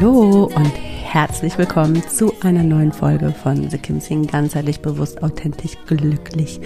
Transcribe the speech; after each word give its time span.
Hallo 0.00 0.44
und 0.54 0.74
herzlich 0.76 1.58
willkommen 1.58 2.00
zu 2.08 2.32
einer 2.42 2.62
neuen 2.62 2.92
Folge 2.92 3.32
von 3.32 3.68
The 3.68 3.78
Kim 3.78 3.98
Sing 3.98 4.28
ganzheitlich 4.28 4.80
bewusst, 4.80 5.24
authentisch, 5.24 5.72
glücklich. 5.86 6.60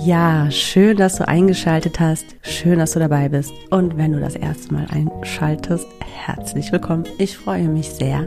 Ja, 0.00 0.50
schön, 0.50 0.96
dass 0.96 1.16
du 1.16 1.28
eingeschaltet 1.28 2.00
hast. 2.00 2.24
Schön, 2.40 2.78
dass 2.78 2.92
du 2.92 2.98
dabei 2.98 3.28
bist. 3.28 3.52
Und 3.68 3.98
wenn 3.98 4.12
du 4.12 4.20
das 4.20 4.36
erste 4.36 4.72
Mal 4.72 4.86
einschaltest, 4.90 5.86
herzlich 6.24 6.72
willkommen. 6.72 7.04
Ich 7.18 7.36
freue 7.36 7.68
mich 7.68 7.90
sehr, 7.90 8.26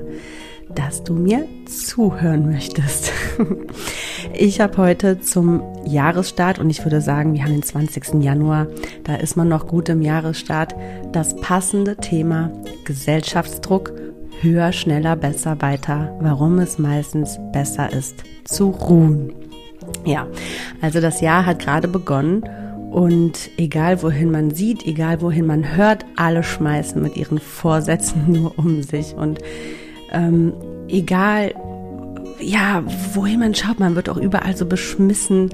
dass 0.76 1.04
du 1.04 1.16
mir 1.16 1.48
zuhören 1.66 2.52
möchtest. 2.52 3.12
Ich 4.34 4.62
habe 4.62 4.78
heute 4.78 5.22
zum 5.22 5.64
Jahresstart 5.86 6.60
und 6.60 6.70
ich 6.70 6.84
würde 6.86 7.02
sagen, 7.02 7.34
wir 7.34 7.44
haben 7.44 7.54
den 7.54 7.64
20. 7.64 8.22
Januar, 8.22 8.68
da 9.06 9.16
ist 9.16 9.38
man 9.38 9.48
noch 9.48 9.66
gut 9.66 9.90
im 9.90 10.02
Jahresstart, 10.02 10.76
das 11.12 11.36
passende 11.38 11.96
Thema 11.96 12.52
Gesellschaftsdruck 12.84 13.92
höher, 14.42 14.72
schneller, 14.72 15.16
besser, 15.16 15.62
weiter, 15.62 16.16
warum 16.20 16.60
es 16.60 16.80
meistens 16.80 17.40
besser 17.52 17.92
ist, 17.92 18.24
zu 18.46 18.70
ruhen. 18.70 19.34
Ja, 20.06 20.28
also 20.82 21.02
das 21.02 21.22
Jahr 21.22 21.46
hat 21.46 21.60
gerade 21.60 21.88
begonnen 21.88 22.44
und 22.92 23.50
egal 23.58 24.02
wohin 24.02 24.32
man 24.32 24.52
sieht, 24.52 24.86
egal 24.86 25.22
wohin 25.22 25.46
man 25.46 25.76
hört, 25.76 26.06
alle 26.16 26.44
schmeißen 26.44 27.02
mit 27.02 27.18
ihren 27.18 27.40
Vorsätzen 27.40 28.24
nur 28.28 28.58
um 28.58 28.82
sich 28.84 29.14
und 29.14 29.40
ähm, 30.12 30.54
egal 30.88 31.54
ja, 32.42 32.84
wohin 33.14 33.40
man 33.40 33.54
schaut, 33.54 33.80
man 33.80 33.96
wird 33.96 34.10
auch 34.10 34.18
überall 34.18 34.56
so 34.56 34.66
beschmissen 34.66 35.50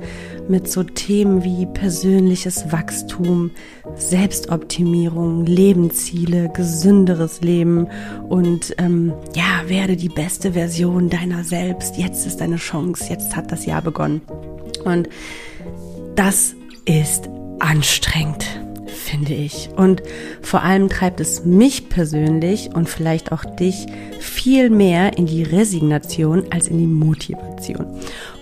mit 0.50 0.70
so 0.70 0.84
Themen 0.84 1.44
wie 1.44 1.66
persönliches 1.66 2.72
Wachstum, 2.72 3.52
Selbstoptimierung, 3.96 5.46
Lebensziele, 5.46 6.50
gesünderes 6.50 7.42
Leben 7.42 7.88
und 8.30 8.76
ähm, 8.78 9.14
ja, 9.36 9.68
werde 9.68 9.96
die 9.96 10.10
beste 10.10 10.54
Version 10.54 11.10
deiner 11.10 11.44
selbst. 11.44 11.98
Jetzt 11.98 12.26
ist 12.26 12.42
deine 12.42 12.58
Chance, 12.58 13.06
jetzt 13.10 13.36
hat 13.36 13.52
das 13.52 13.66
Jahr 13.66 13.82
begonnen. 13.82 14.22
Und 14.84 15.10
das 16.16 16.56
ist 16.86 17.30
anstrengend 17.60 18.65
finde 19.06 19.34
ich. 19.34 19.70
Und 19.76 20.04
vor 20.42 20.64
allem 20.64 20.90
treibt 20.90 21.20
es 21.20 21.46
mich 21.46 21.90
persönlich 21.90 22.70
und 22.74 22.90
vielleicht 22.90 23.32
auch 23.32 23.46
dich 23.46 23.86
viel 24.20 24.70
mehr 24.70 25.18
in 25.18 25.26
die 25.26 25.44
Resignation 25.44 26.46
als 26.52 26.68
in 26.68 26.78
die 26.78 26.88
Motivation. 26.88 27.86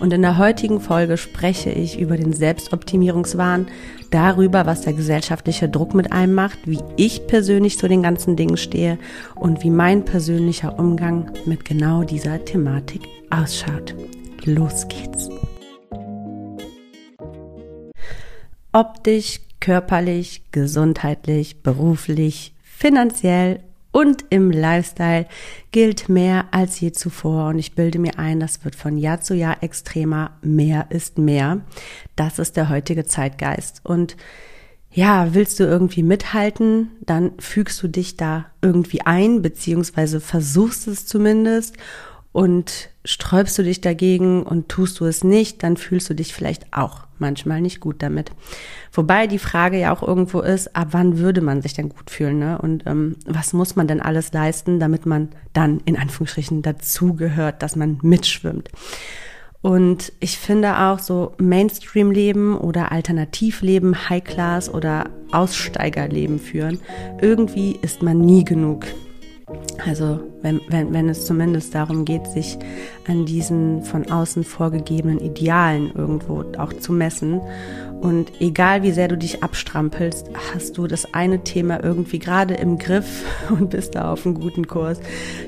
Und 0.00 0.12
in 0.12 0.22
der 0.22 0.38
heutigen 0.38 0.80
Folge 0.80 1.16
spreche 1.16 1.70
ich 1.70 1.98
über 1.98 2.16
den 2.16 2.32
Selbstoptimierungswahn, 2.32 3.66
darüber, 4.10 4.64
was 4.64 4.82
der 4.82 4.92
gesellschaftliche 4.92 5.68
Druck 5.68 5.92
mit 5.92 6.12
einem 6.12 6.34
macht, 6.34 6.58
wie 6.66 6.78
ich 6.96 7.26
persönlich 7.26 7.78
zu 7.78 7.88
den 7.88 8.02
ganzen 8.02 8.36
Dingen 8.36 8.56
stehe 8.56 8.96
und 9.34 9.64
wie 9.64 9.70
mein 9.70 10.04
persönlicher 10.04 10.78
Umgang 10.78 11.32
mit 11.46 11.64
genau 11.64 12.04
dieser 12.04 12.44
Thematik 12.44 13.02
ausschaut. 13.30 13.94
Los 14.44 14.86
geht's. 14.88 15.28
Optisch 18.72 19.40
körperlich, 19.64 20.42
gesundheitlich, 20.52 21.62
beruflich, 21.62 22.54
finanziell 22.62 23.60
und 23.92 24.26
im 24.28 24.50
Lifestyle 24.50 25.26
gilt 25.72 26.10
mehr 26.10 26.48
als 26.50 26.80
je 26.80 26.92
zuvor 26.92 27.48
und 27.48 27.58
ich 27.58 27.74
bilde 27.74 27.98
mir 27.98 28.18
ein, 28.18 28.40
das 28.40 28.62
wird 28.62 28.74
von 28.74 28.98
Jahr 28.98 29.22
zu 29.22 29.34
Jahr 29.34 29.62
extremer. 29.62 30.32
Mehr 30.42 30.88
ist 30.90 31.16
mehr. 31.16 31.62
Das 32.14 32.38
ist 32.38 32.58
der 32.58 32.68
heutige 32.68 33.06
Zeitgeist 33.06 33.80
und 33.84 34.18
ja, 34.90 35.32
willst 35.32 35.58
du 35.60 35.64
irgendwie 35.64 36.02
mithalten, 36.02 36.90
dann 37.00 37.32
fügst 37.38 37.82
du 37.82 37.88
dich 37.88 38.18
da 38.18 38.44
irgendwie 38.60 39.00
ein, 39.00 39.40
beziehungsweise 39.40 40.20
versuchst 40.20 40.88
es 40.88 41.06
zumindest 41.06 41.78
und 42.34 42.90
sträubst 43.04 43.56
du 43.56 43.62
dich 43.62 43.80
dagegen 43.80 44.42
und 44.42 44.68
tust 44.68 44.98
du 44.98 45.04
es 45.04 45.22
nicht, 45.22 45.62
dann 45.62 45.76
fühlst 45.76 46.10
du 46.10 46.14
dich 46.14 46.34
vielleicht 46.34 46.66
auch 46.72 47.02
manchmal 47.20 47.60
nicht 47.60 47.78
gut 47.78 48.02
damit. 48.02 48.32
Wobei 48.92 49.28
die 49.28 49.38
Frage 49.38 49.78
ja 49.78 49.94
auch 49.94 50.02
irgendwo 50.02 50.40
ist, 50.40 50.74
ab 50.74 50.88
wann 50.90 51.18
würde 51.18 51.40
man 51.40 51.62
sich 51.62 51.74
denn 51.74 51.90
gut 51.90 52.10
fühlen? 52.10 52.40
Ne? 52.40 52.58
Und 52.58 52.82
ähm, 52.86 53.14
was 53.24 53.52
muss 53.52 53.76
man 53.76 53.86
denn 53.86 54.00
alles 54.00 54.32
leisten, 54.32 54.80
damit 54.80 55.06
man 55.06 55.28
dann 55.52 55.78
in 55.84 55.96
Anführungsstrichen 55.96 56.62
dazugehört, 56.62 57.62
dass 57.62 57.76
man 57.76 58.00
mitschwimmt? 58.02 58.68
Und 59.62 60.12
ich 60.18 60.36
finde 60.36 60.76
auch 60.76 60.98
so 60.98 61.34
Mainstream-Leben 61.38 62.58
oder 62.58 62.90
Alternativleben, 62.90 64.10
High-Class 64.10 64.74
oder 64.74 65.08
Aussteigerleben 65.30 66.40
führen, 66.40 66.80
irgendwie 67.22 67.78
ist 67.80 68.02
man 68.02 68.18
nie 68.18 68.44
genug. 68.44 68.86
Also 69.86 70.20
wenn, 70.40 70.60
wenn, 70.68 70.92
wenn 70.94 71.08
es 71.08 71.26
zumindest 71.26 71.74
darum 71.74 72.04
geht, 72.04 72.26
sich 72.28 72.58
an 73.06 73.26
diesen 73.26 73.82
von 73.82 74.10
außen 74.10 74.44
vorgegebenen 74.44 75.18
Idealen 75.20 75.92
irgendwo 75.94 76.44
auch 76.58 76.72
zu 76.72 76.92
messen. 76.92 77.40
Und 78.00 78.32
egal 78.40 78.82
wie 78.82 78.92
sehr 78.92 79.08
du 79.08 79.16
dich 79.16 79.42
abstrampelst, 79.42 80.28
hast 80.52 80.78
du 80.78 80.86
das 80.86 81.12
eine 81.14 81.42
Thema 81.44 81.82
irgendwie 81.82 82.18
gerade 82.18 82.54
im 82.54 82.78
Griff 82.78 83.24
und 83.50 83.70
bist 83.70 83.94
da 83.94 84.12
auf 84.12 84.24
einem 84.24 84.34
guten 84.34 84.66
Kurs. 84.66 85.00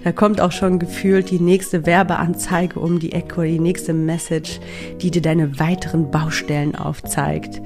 Da 0.04 0.12
kommt 0.12 0.40
auch 0.40 0.52
schon 0.52 0.78
gefühlt 0.78 1.30
die 1.30 1.40
nächste 1.40 1.86
Werbeanzeige 1.86 2.78
um 2.78 2.98
die 2.98 3.12
Ecke 3.12 3.44
die 3.44 3.58
nächste 3.58 3.92
Message, 3.92 4.60
die 5.00 5.10
dir 5.10 5.22
deine 5.22 5.58
weiteren 5.58 6.10
Baustellen 6.10 6.74
aufzeigt. 6.74 7.60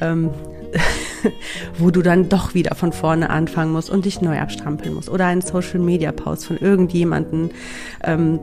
Ähm, 0.00 0.30
wo 1.78 1.90
du 1.90 2.02
dann 2.02 2.28
doch 2.28 2.54
wieder 2.54 2.74
von 2.74 2.92
vorne 2.92 3.30
anfangen 3.30 3.72
musst 3.72 3.90
und 3.90 4.04
dich 4.04 4.20
neu 4.20 4.38
abstrampeln 4.38 4.94
musst. 4.94 5.08
Oder 5.08 5.26
ein 5.26 5.40
Social 5.40 5.80
Media 5.80 6.12
Post 6.12 6.46
von 6.46 6.56
irgendjemanden 6.56 7.50
ähm, 8.02 8.38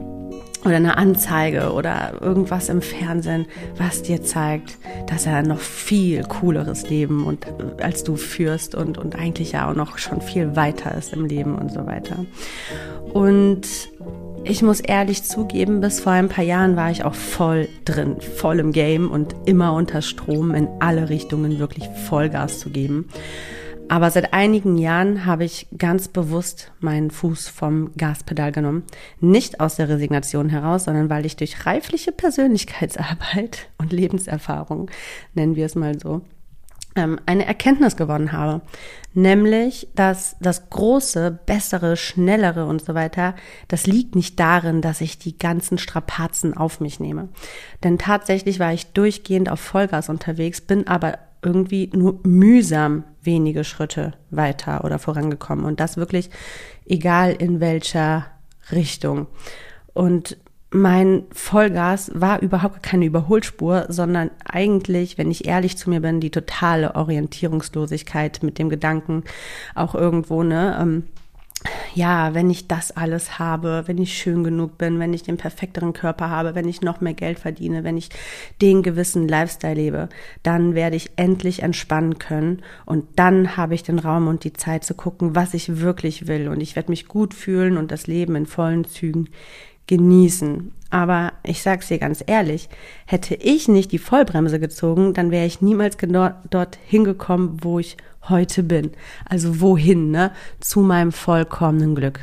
oder 0.64 0.76
eine 0.76 0.98
Anzeige 0.98 1.74
oder 1.74 2.22
irgendwas 2.22 2.70
im 2.70 2.82
Fernsehen, 2.82 3.48
was 3.78 4.04
dir 4.04 4.22
zeigt, 4.22 4.78
dass 5.08 5.26
er 5.26 5.42
noch 5.42 5.60
viel 5.60 6.24
cooleres 6.24 6.88
Leben 6.90 7.26
und 7.26 7.48
äh, 7.48 7.84
als 7.84 8.04
du 8.04 8.16
führst 8.16 8.76
und, 8.76 8.98
und 8.98 9.16
eigentlich 9.16 9.54
ja 9.54 9.70
auch 9.70 9.76
noch 9.76 9.98
schon 9.98 10.22
viel 10.22 10.56
weiter 10.56 10.96
ist 10.96 11.14
im 11.14 11.26
Leben 11.26 11.56
und 11.56 11.72
so 11.72 11.88
weiter. 11.88 12.26
Und 13.12 13.68
ich 14.44 14.62
muss 14.62 14.80
ehrlich 14.80 15.24
zugeben, 15.24 15.82
bis 15.82 16.00
vor 16.00 16.14
ein 16.14 16.30
paar 16.30 16.44
Jahren 16.44 16.76
war 16.76 16.90
ich 16.90 17.04
auch 17.04 17.14
voll 17.14 17.70
drin, 17.86 18.20
voll 18.20 18.60
im 18.60 18.72
Game 18.72 19.10
und 19.12 19.36
immer 19.46 19.74
unter 19.74 20.02
Strom 20.02 20.56
in 20.56 20.68
alle 20.80 21.10
Richtungen 21.10 21.60
wirklich 21.60 21.88
Vollgas 22.08 22.60
zu 22.60 22.70
geben. 22.70 23.08
Aber 23.88 24.10
seit 24.10 24.34
einigen 24.34 24.78
Jahren 24.78 25.26
habe 25.26 25.44
ich 25.44 25.68
ganz 25.78 26.08
bewusst 26.08 26.72
meinen 26.80 27.12
Fuß 27.12 27.50
vom 27.50 27.92
Gaspedal 27.98 28.52
genommen. 28.52 28.84
Nicht 29.20 29.60
aus 29.60 29.76
der 29.76 29.90
Resignation 29.90 30.50
heraus, 30.50 30.86
sondern 30.86 31.10
weil 31.10 31.26
ich 31.26 31.36
durch 31.36 31.66
reifliche 31.66 32.12
Persönlichkeitsarbeit 32.12 33.68
und 33.78 33.92
Lebenserfahrung, 33.92 34.90
nennen 35.34 35.58
wir 35.58 35.66
es 35.66 35.76
mal 35.76 36.00
so, 36.00 36.22
eine 36.94 37.46
Erkenntnis 37.46 37.96
gewonnen 37.96 38.32
habe. 38.32 38.62
Nämlich, 39.14 39.90
dass 39.96 40.38
das 40.40 40.70
Große, 40.70 41.38
Bessere, 41.46 41.98
Schnellere 41.98 42.66
und 42.66 42.84
so 42.84 42.94
weiter, 42.94 43.36
das 43.68 43.86
liegt 43.86 44.16
nicht 44.16 44.40
darin, 44.40 44.82
dass 44.82 45.02
ich 45.02 45.18
die 45.18 45.38
ganzen 45.38 45.78
Strapazen 45.78 46.56
auf 46.56 46.80
mich 46.80 47.00
nehme. 47.00 47.30
Denn 47.84 47.98
tatsächlich 47.98 48.60
war 48.60 48.74
ich 48.74 48.88
durchgehend 48.94 49.50
auf 49.50 49.60
Vollgas 49.60 50.08
unterwegs, 50.08 50.62
bin 50.62 50.88
aber 50.88 51.18
irgendwie 51.42 51.90
nur 51.94 52.20
mühsam 52.24 53.04
wenige 53.22 53.64
Schritte 53.64 54.14
weiter 54.30 54.84
oder 54.86 55.00
vorangekommen. 55.00 55.66
Und 55.66 55.80
das 55.80 55.98
wirklich 55.98 56.30
egal 56.86 57.34
in 57.34 57.60
welcher 57.60 58.28
Richtung. 58.72 59.28
Und 59.94 60.38
mein 60.74 61.24
Vollgas 61.34 62.12
war 62.14 62.42
überhaupt 62.42 62.82
keine 62.82 63.06
Überholspur, 63.06 63.88
sondern 63.90 64.32
eigentlich, 64.46 65.18
wenn 65.18 65.30
ich 65.30 65.46
ehrlich 65.46 65.78
zu 65.78 65.90
mir 65.90 66.00
bin, 66.00 66.22
die 66.22 66.32
totale 66.32 66.96
Orientierungslosigkeit 66.96 68.42
mit 68.42 68.58
dem 68.58 68.70
Gedanken 68.70 69.24
auch 69.76 69.96
irgendwo, 69.96 70.44
ne, 70.44 70.78
ähm, 70.80 71.04
ja, 71.94 72.34
wenn 72.34 72.50
ich 72.50 72.68
das 72.68 72.92
alles 72.92 73.38
habe, 73.38 73.84
wenn 73.86 73.98
ich 73.98 74.18
schön 74.18 74.44
genug 74.44 74.78
bin, 74.78 75.00
wenn 75.00 75.14
ich 75.14 75.24
den 75.24 75.38
perfekteren 75.38 75.94
Körper 75.94 76.30
habe, 76.30 76.56
wenn 76.56 76.68
ich 76.68 76.82
noch 76.82 77.02
mehr 77.02 77.14
Geld 77.14 77.38
verdiene, 77.38 77.84
wenn 77.84 77.98
ich 77.98 78.10
den 78.62 78.82
gewissen 78.82 79.28
Lifestyle 79.28 79.76
lebe, 79.76 80.10
dann 80.42 80.74
werde 80.74 80.96
ich 80.96 81.12
endlich 81.18 81.62
entspannen 81.62 82.18
können. 82.18 82.64
Und 82.86 83.06
dann 83.18 83.58
habe 83.58 83.76
ich 83.76 83.84
den 83.84 84.00
Raum 84.00 84.28
und 84.28 84.44
die 84.44 84.54
Zeit 84.54 84.86
zu 84.86 84.96
gucken, 84.96 85.36
was 85.36 85.54
ich 85.54 85.82
wirklich 85.82 86.28
will. 86.28 86.48
Und 86.48 86.62
ich 86.62 86.76
werde 86.76 86.90
mich 86.90 87.08
gut 87.08 87.34
fühlen 87.34 87.78
und 87.78 87.92
das 87.92 88.08
Leben 88.08 88.36
in 88.36 88.46
vollen 88.46 88.86
Zügen 88.86 89.30
genießen. 89.92 90.72
Aber 90.90 91.34
ich 91.44 91.62
sag's 91.62 91.90
dir 91.90 92.00
ganz 92.00 92.24
ehrlich, 92.26 92.70
hätte 93.06 93.36
ich 93.36 93.68
nicht 93.68 93.92
die 93.92 94.00
Vollbremse 94.00 94.58
gezogen, 94.58 95.14
dann 95.14 95.32
wäre 95.32 95.46
ich 95.46 95.62
niemals 95.62 95.98
genau 95.98 96.32
dort 96.50 96.80
hingekommen, 96.86 97.58
wo 97.62 97.78
ich 97.78 97.98
heute 98.30 98.64
bin. 98.64 98.92
Also 99.26 99.60
wohin, 99.60 100.10
ne? 100.10 100.32
Zu 100.62 100.80
meinem 100.80 101.12
vollkommenen 101.12 101.94
Glück. 101.94 102.22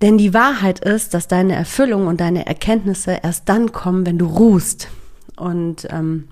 Denn 0.00 0.16
die 0.16 0.32
Wahrheit 0.32 0.78
ist, 0.78 1.12
dass 1.12 1.26
deine 1.26 1.56
Erfüllung 1.56 2.06
und 2.06 2.20
deine 2.20 2.46
Erkenntnisse 2.46 3.18
erst 3.20 3.48
dann 3.48 3.72
kommen, 3.72 4.06
wenn 4.06 4.18
du 4.18 4.26
ruhst. 4.26 4.88
Und 5.36 5.88
ähm, 5.90 6.28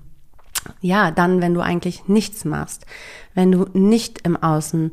ja, 0.79 1.11
dann, 1.11 1.41
wenn 1.41 1.53
du 1.53 1.59
eigentlich 1.59 2.07
nichts 2.07 2.45
machst, 2.45 2.85
wenn 3.33 3.51
du 3.51 3.65
nicht 3.73 4.21
im 4.25 4.37
Außen 4.37 4.91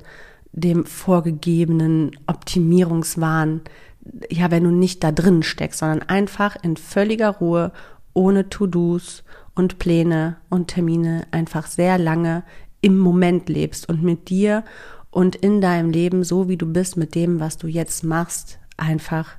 dem 0.52 0.86
vorgegebenen 0.86 2.16
Optimierungswahn 2.26 3.60
ja, 4.30 4.50
wenn 4.50 4.64
du 4.64 4.70
nicht 4.70 5.04
da 5.04 5.12
drin 5.12 5.42
steckst, 5.42 5.80
sondern 5.80 6.02
einfach 6.02 6.56
in 6.62 6.76
völliger 6.76 7.30
Ruhe, 7.30 7.72
ohne 8.14 8.48
To-Dos 8.48 9.24
und 9.54 9.78
Pläne 9.78 10.36
und 10.48 10.68
Termine, 10.68 11.26
einfach 11.30 11.66
sehr 11.66 11.98
lange 11.98 12.44
im 12.80 12.98
Moment 12.98 13.48
lebst 13.48 13.88
und 13.88 14.02
mit 14.02 14.28
dir 14.28 14.64
und 15.10 15.36
in 15.36 15.60
deinem 15.60 15.90
Leben, 15.90 16.24
so 16.24 16.48
wie 16.48 16.56
du 16.56 16.72
bist, 16.72 16.96
mit 16.96 17.14
dem, 17.14 17.40
was 17.40 17.58
du 17.58 17.66
jetzt 17.66 18.04
machst, 18.04 18.58
einfach 18.76 19.36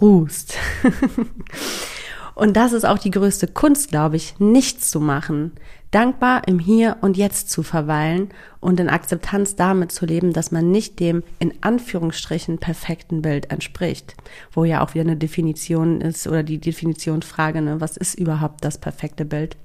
ruhst. 0.00 0.56
und 2.34 2.56
das 2.56 2.72
ist 2.72 2.84
auch 2.84 2.98
die 2.98 3.10
größte 3.10 3.48
Kunst, 3.48 3.88
glaube 3.88 4.16
ich, 4.16 4.38
nichts 4.38 4.90
zu 4.90 5.00
machen, 5.00 5.52
dankbar 5.92 6.48
im 6.48 6.58
Hier 6.58 6.96
und 7.02 7.16
Jetzt 7.16 7.50
zu 7.50 7.62
verweilen 7.62 8.30
und 8.60 8.80
in 8.80 8.88
Akzeptanz 8.88 9.54
damit 9.54 9.92
zu 9.92 10.04
leben, 10.06 10.32
dass 10.32 10.50
man 10.50 10.70
nicht 10.70 10.98
dem 10.98 11.22
in 11.38 11.54
Anführungsstrichen 11.60 12.58
perfekten 12.58 13.22
Bild 13.22 13.52
entspricht, 13.52 14.16
wo 14.52 14.64
ja 14.64 14.82
auch 14.82 14.94
wieder 14.94 15.04
eine 15.04 15.16
Definition 15.16 16.00
ist 16.00 16.26
oder 16.26 16.42
die 16.42 16.58
Definitionsfrage, 16.58 17.62
ne, 17.62 17.80
was 17.80 17.96
ist 17.96 18.18
überhaupt 18.18 18.64
das 18.64 18.78
perfekte 18.78 19.24
Bild? 19.24 19.56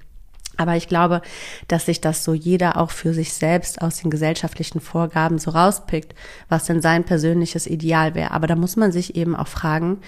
Aber 0.57 0.75
ich 0.75 0.87
glaube, 0.87 1.21
dass 1.67 1.85
sich 1.85 2.01
das 2.01 2.23
so 2.23 2.33
jeder 2.33 2.77
auch 2.77 2.89
für 2.89 3.13
sich 3.13 3.33
selbst 3.33 3.81
aus 3.81 4.01
den 4.01 4.09
gesellschaftlichen 4.09 4.81
Vorgaben 4.81 5.37
so 5.37 5.51
rauspickt, 5.51 6.15
was 6.49 6.65
denn 6.65 6.81
sein 6.81 7.03
persönliches 7.03 7.67
Ideal 7.67 8.15
wäre. 8.15 8.31
Aber 8.31 8.47
da 8.47 8.55
muss 8.55 8.75
man 8.75 8.91
sich 8.91 9.15
eben 9.15 9.35
auch 9.35 9.47
fragen, 9.47 9.99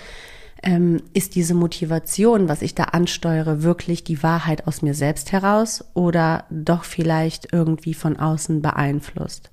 ähm, 0.62 1.02
ist 1.14 1.36
diese 1.36 1.54
Motivation, 1.54 2.50
was 2.50 2.62
ich 2.62 2.76
da 2.76 2.86
ansteuere, 2.86 3.64
wirklich 3.64 4.04
die 4.04 4.22
Wahrheit 4.24 4.68
aus 4.68 4.82
mir 4.82 4.94
selbst 4.94 5.32
heraus 5.32 5.86
oder 5.94 6.46
doch 6.50 6.84
vielleicht 6.84 7.54
irgendwie 7.54 7.94
von 7.94 8.18
außen 8.18 8.62
beeinflusst? 8.62 9.52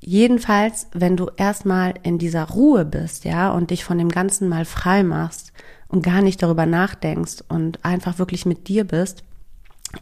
Jedenfalls, 0.00 0.88
wenn 0.92 1.16
du 1.16 1.30
erstmal 1.36 1.94
in 2.02 2.18
dieser 2.18 2.44
Ruhe 2.44 2.84
bist, 2.84 3.24
ja, 3.24 3.50
und 3.50 3.70
dich 3.70 3.84
von 3.84 3.96
dem 3.96 4.10
Ganzen 4.10 4.48
mal 4.48 4.66
frei 4.66 5.02
machst 5.02 5.52
und 5.88 6.02
gar 6.02 6.20
nicht 6.20 6.42
darüber 6.42 6.66
nachdenkst 6.66 7.44
und 7.48 7.82
einfach 7.84 8.18
wirklich 8.18 8.44
mit 8.44 8.68
dir 8.68 8.84
bist, 8.84 9.24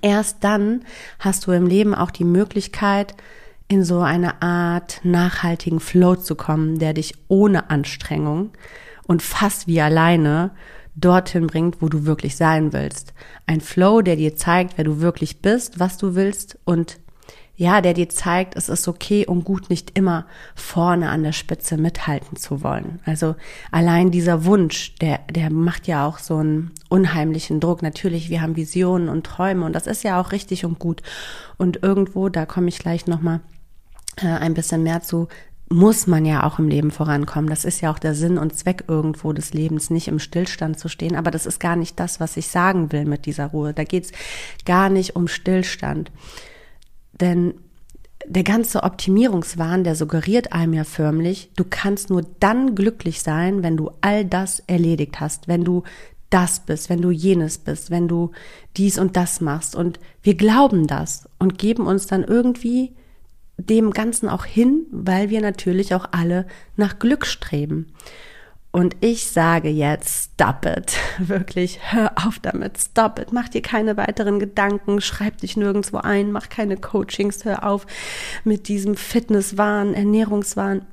erst 0.00 0.42
dann 0.42 0.84
hast 1.18 1.46
du 1.46 1.52
im 1.52 1.66
Leben 1.66 1.94
auch 1.94 2.10
die 2.10 2.24
Möglichkeit, 2.24 3.14
in 3.68 3.84
so 3.84 4.00
eine 4.00 4.42
Art 4.42 5.00
nachhaltigen 5.04 5.80
Flow 5.80 6.16
zu 6.16 6.34
kommen, 6.34 6.78
der 6.78 6.94
dich 6.94 7.14
ohne 7.28 7.70
Anstrengung 7.70 8.50
und 9.06 9.22
fast 9.22 9.66
wie 9.66 9.80
alleine 9.80 10.52
dorthin 10.94 11.46
bringt, 11.46 11.80
wo 11.80 11.88
du 11.88 12.04
wirklich 12.04 12.36
sein 12.36 12.72
willst. 12.72 13.14
Ein 13.46 13.60
Flow, 13.60 14.02
der 14.02 14.16
dir 14.16 14.36
zeigt, 14.36 14.76
wer 14.76 14.84
du 14.84 15.00
wirklich 15.00 15.40
bist, 15.40 15.78
was 15.78 15.96
du 15.96 16.14
willst 16.14 16.58
und 16.64 16.98
ja, 17.54 17.80
der 17.80 17.92
dir 17.92 18.08
zeigt, 18.08 18.56
es 18.56 18.68
ist 18.68 18.88
okay 18.88 19.26
und 19.26 19.44
gut, 19.44 19.68
nicht 19.68 19.96
immer 19.96 20.26
vorne 20.54 21.10
an 21.10 21.22
der 21.22 21.32
Spitze 21.32 21.76
mithalten 21.76 22.36
zu 22.36 22.62
wollen. 22.62 23.00
Also 23.04 23.36
allein 23.70 24.10
dieser 24.10 24.44
Wunsch, 24.46 24.94
der, 24.96 25.20
der 25.30 25.50
macht 25.50 25.86
ja 25.86 26.06
auch 26.06 26.18
so 26.18 26.38
einen 26.38 26.72
unheimlichen 26.88 27.60
Druck. 27.60 27.82
Natürlich, 27.82 28.30
wir 28.30 28.40
haben 28.40 28.56
Visionen 28.56 29.08
und 29.08 29.24
Träume 29.24 29.66
und 29.66 29.74
das 29.74 29.86
ist 29.86 30.02
ja 30.02 30.20
auch 30.20 30.32
richtig 30.32 30.64
und 30.64 30.78
gut. 30.78 31.02
Und 31.58 31.82
irgendwo, 31.82 32.30
da 32.30 32.46
komme 32.46 32.68
ich 32.68 32.78
gleich 32.78 33.06
nochmal 33.06 33.40
äh, 34.16 34.26
ein 34.26 34.54
bisschen 34.54 34.82
mehr 34.82 35.02
zu, 35.02 35.28
muss 35.72 36.06
man 36.06 36.24
ja 36.24 36.44
auch 36.44 36.58
im 36.58 36.68
Leben 36.68 36.90
vorankommen. 36.90 37.48
Das 37.48 37.64
ist 37.64 37.80
ja 37.80 37.90
auch 37.90 37.98
der 37.98 38.14
Sinn 38.14 38.38
und 38.38 38.54
Zweck 38.54 38.84
irgendwo 38.88 39.32
des 39.32 39.54
Lebens, 39.54 39.90
nicht 39.90 40.08
im 40.08 40.18
Stillstand 40.18 40.78
zu 40.78 40.88
stehen. 40.88 41.16
Aber 41.16 41.30
das 41.30 41.46
ist 41.46 41.60
gar 41.60 41.76
nicht 41.76 41.98
das, 41.98 42.20
was 42.20 42.36
ich 42.36 42.48
sagen 42.48 42.92
will 42.92 43.06
mit 43.06 43.26
dieser 43.26 43.46
Ruhe. 43.46 43.72
Da 43.72 43.84
geht's 43.84 44.12
gar 44.64 44.90
nicht 44.90 45.16
um 45.16 45.28
Stillstand. 45.28 46.10
Denn 47.12 47.54
der 48.26 48.44
ganze 48.44 48.82
Optimierungswahn, 48.82 49.82
der 49.82 49.96
suggeriert 49.96 50.52
einem 50.52 50.74
ja 50.74 50.84
förmlich, 50.84 51.50
du 51.56 51.64
kannst 51.68 52.10
nur 52.10 52.22
dann 52.38 52.74
glücklich 52.74 53.22
sein, 53.22 53.62
wenn 53.62 53.76
du 53.76 53.90
all 54.00 54.24
das 54.24 54.60
erledigt 54.66 55.20
hast, 55.20 55.48
wenn 55.48 55.64
du 55.64 55.82
das 56.30 56.60
bist, 56.60 56.88
wenn 56.88 57.02
du 57.02 57.10
jenes 57.10 57.58
bist, 57.58 57.90
wenn 57.90 58.08
du 58.08 58.30
dies 58.76 58.98
und 58.98 59.16
das 59.16 59.40
machst. 59.40 59.74
Und 59.74 60.00
wir 60.22 60.34
glauben 60.34 60.86
das 60.86 61.28
und 61.38 61.58
geben 61.58 61.86
uns 61.86 62.06
dann 62.06 62.24
irgendwie 62.24 62.92
dem 63.56 63.92
Ganzen 63.92 64.28
auch 64.28 64.44
hin, 64.44 64.86
weil 64.90 65.30
wir 65.30 65.40
natürlich 65.40 65.94
auch 65.94 66.06
alle 66.12 66.46
nach 66.76 66.98
Glück 66.98 67.26
streben. 67.26 67.92
Und 68.72 68.96
ich 69.00 69.26
sage 69.30 69.68
jetzt, 69.68 70.32
stop 70.32 70.64
it. 70.64 70.96
Wirklich, 71.18 71.92
hör 71.92 72.12
auf 72.26 72.38
damit, 72.38 72.78
stop 72.78 73.18
it. 73.18 73.30
Mach 73.30 73.50
dir 73.50 73.60
keine 73.60 73.98
weiteren 73.98 74.38
Gedanken, 74.38 75.02
schreib 75.02 75.38
dich 75.38 75.58
nirgendwo 75.58 75.98
ein, 75.98 76.32
mach 76.32 76.48
keine 76.48 76.78
Coachings, 76.78 77.44
hör 77.44 77.64
auf 77.64 77.86
mit 78.44 78.68
diesem 78.68 78.96
Fitnesswahn, 78.96 79.92
Ernährungswahn. 79.92 80.86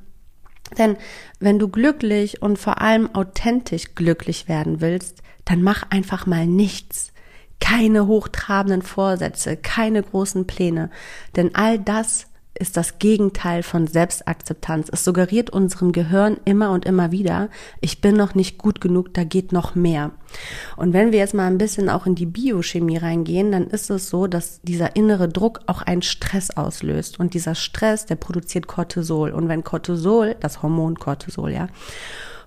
Denn 0.78 0.98
wenn 1.40 1.58
du 1.58 1.70
glücklich 1.70 2.42
und 2.42 2.60
vor 2.60 2.82
allem 2.82 3.16
authentisch 3.16 3.96
glücklich 3.96 4.50
werden 4.50 4.82
willst, 4.82 5.24
dann 5.46 5.64
mach 5.64 5.90
einfach 5.90 6.26
mal 6.26 6.46
nichts. 6.46 7.14
Keine 7.62 8.08
hochtrabenden 8.08 8.82
Vorsätze, 8.82 9.58
keine 9.58 10.04
großen 10.04 10.48
Pläne. 10.48 10.92
Denn 11.36 11.56
all 11.56 11.80
das 11.80 12.29
ist 12.60 12.78
das 12.78 13.00
Gegenteil 13.00 13.64
von 13.64 13.88
Selbstakzeptanz. 13.88 14.90
Es 14.92 15.04
suggeriert 15.04 15.50
unserem 15.50 15.92
Gehirn 15.92 16.38
immer 16.46 16.72
und 16.72 16.86
immer 16.86 17.12
wieder, 17.12 17.50
ich 17.82 18.02
bin 18.02 18.16
noch 18.16 18.36
nicht 18.36 18.58
gut 18.58 18.82
genug, 18.82 19.14
da 19.14 19.24
geht 19.24 19.52
noch 19.52 19.76
mehr. 19.76 20.12
Und 20.78 20.94
wenn 20.94 21.12
wir 21.12 21.20
jetzt 21.20 21.34
mal 21.34 21.48
ein 21.48 21.58
bisschen 21.58 21.90
auch 21.90 22.06
in 22.06 22.16
die 22.16 22.26
Biochemie 22.26 22.98
reingehen, 22.98 23.52
dann 23.52 23.68
ist 23.68 23.90
es 23.90 24.10
so, 24.10 24.28
dass 24.28 24.62
dieser 24.62 24.96
innere 24.96 25.30
Druck 25.30 25.62
auch 25.68 25.82
einen 25.82 26.02
Stress 26.02 26.52
auslöst. 26.52 27.20
Und 27.20 27.34
dieser 27.34 27.56
Stress, 27.56 28.06
der 28.06 28.16
produziert 28.16 28.68
Cortisol. 28.68 29.32
Und 29.32 29.48
wenn 29.48 29.64
Cortisol, 29.64 30.36
das 30.40 30.62
Hormon 30.62 30.96
Cortisol, 30.96 31.52
ja, 31.52 31.68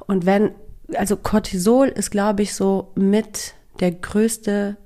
und 0.06 0.26
wenn, 0.26 0.50
also 0.94 1.16
Cortisol 1.16 1.88
ist, 1.88 2.10
glaube 2.10 2.42
ich, 2.42 2.54
so 2.54 2.92
mit 2.94 3.54
der 3.80 3.92
größte 3.92 4.76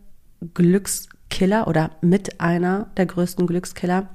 Glückskiller 0.55 1.67
oder 1.67 1.91
mit 2.01 2.41
einer 2.41 2.91
der 2.97 3.07
größten 3.07 3.47
Glückskiller, 3.47 4.09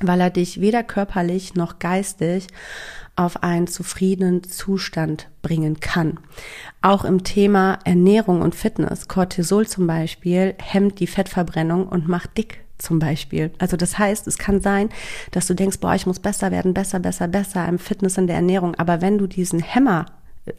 weil 0.00 0.20
er 0.20 0.30
dich 0.30 0.60
weder 0.60 0.82
körperlich 0.82 1.54
noch 1.54 1.78
geistig 1.78 2.46
auf 3.16 3.42
einen 3.42 3.66
zufriedenen 3.66 4.44
Zustand 4.44 5.28
bringen 5.42 5.80
kann. 5.80 6.18
Auch 6.80 7.04
im 7.04 7.22
Thema 7.24 7.78
Ernährung 7.84 8.40
und 8.40 8.54
Fitness, 8.54 9.08
Cortisol 9.08 9.66
zum 9.66 9.86
Beispiel, 9.86 10.54
hemmt 10.58 11.00
die 11.00 11.06
Fettverbrennung 11.06 11.86
und 11.86 12.08
macht 12.08 12.38
dick 12.38 12.64
zum 12.78 12.98
Beispiel. 12.98 13.50
Also 13.58 13.76
das 13.76 13.98
heißt, 13.98 14.26
es 14.26 14.38
kann 14.38 14.60
sein, 14.60 14.88
dass 15.32 15.46
du 15.46 15.54
denkst, 15.54 15.80
boah, 15.80 15.94
ich 15.94 16.06
muss 16.06 16.18
besser 16.18 16.50
werden, 16.50 16.72
besser, 16.72 16.98
besser, 16.98 17.28
besser 17.28 17.68
im 17.68 17.78
Fitness, 17.78 18.16
in 18.16 18.26
der 18.26 18.36
Ernährung. 18.36 18.74
Aber 18.76 19.02
wenn 19.02 19.18
du 19.18 19.26
diesen 19.26 19.60
Hämmer 19.60 20.06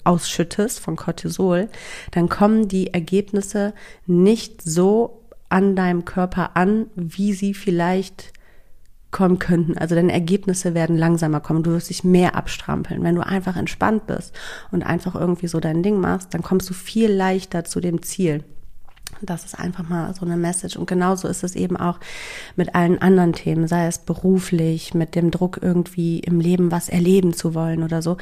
ausschüttest 0.03 0.79
von 0.79 0.95
Cortisol, 0.95 1.67
dann 2.11 2.29
kommen 2.29 2.67
die 2.67 2.93
Ergebnisse 2.93 3.73
nicht 4.05 4.61
so 4.61 5.21
an 5.49 5.75
deinem 5.75 6.05
Körper 6.05 6.55
an, 6.55 6.87
wie 6.95 7.33
sie 7.33 7.53
vielleicht 7.53 8.31
kommen 9.11 9.39
könnten. 9.39 9.77
Also 9.77 9.95
deine 9.95 10.13
Ergebnisse 10.13 10.73
werden 10.73 10.97
langsamer 10.97 11.41
kommen. 11.41 11.63
Du 11.63 11.71
wirst 11.71 11.89
dich 11.89 12.03
mehr 12.03 12.35
abstrampeln. 12.35 13.03
Wenn 13.03 13.15
du 13.15 13.25
einfach 13.25 13.57
entspannt 13.57 14.07
bist 14.07 14.33
und 14.71 14.83
einfach 14.83 15.15
irgendwie 15.15 15.47
so 15.47 15.59
dein 15.59 15.83
Ding 15.83 15.99
machst, 15.99 16.33
dann 16.33 16.41
kommst 16.41 16.69
du 16.69 16.73
viel 16.73 17.11
leichter 17.11 17.65
zu 17.65 17.81
dem 17.81 18.01
Ziel. 18.01 18.43
Das 19.21 19.45
ist 19.45 19.59
einfach 19.59 19.87
mal 19.87 20.13
so 20.15 20.25
eine 20.25 20.37
Message. 20.37 20.77
Und 20.77 20.87
genauso 20.87 21.27
ist 21.27 21.43
es 21.43 21.55
eben 21.55 21.77
auch 21.77 21.99
mit 22.55 22.73
allen 22.73 23.01
anderen 23.01 23.33
Themen, 23.33 23.67
sei 23.67 23.85
es 23.87 23.99
beruflich, 23.99 24.93
mit 24.93 25.15
dem 25.15 25.31
Druck 25.31 25.59
irgendwie 25.61 26.19
im 26.19 26.39
Leben 26.39 26.71
was 26.71 26.89
erleben 26.89 27.33
zu 27.33 27.53
wollen 27.53 27.83
oder 27.83 28.01
so. 28.01 28.17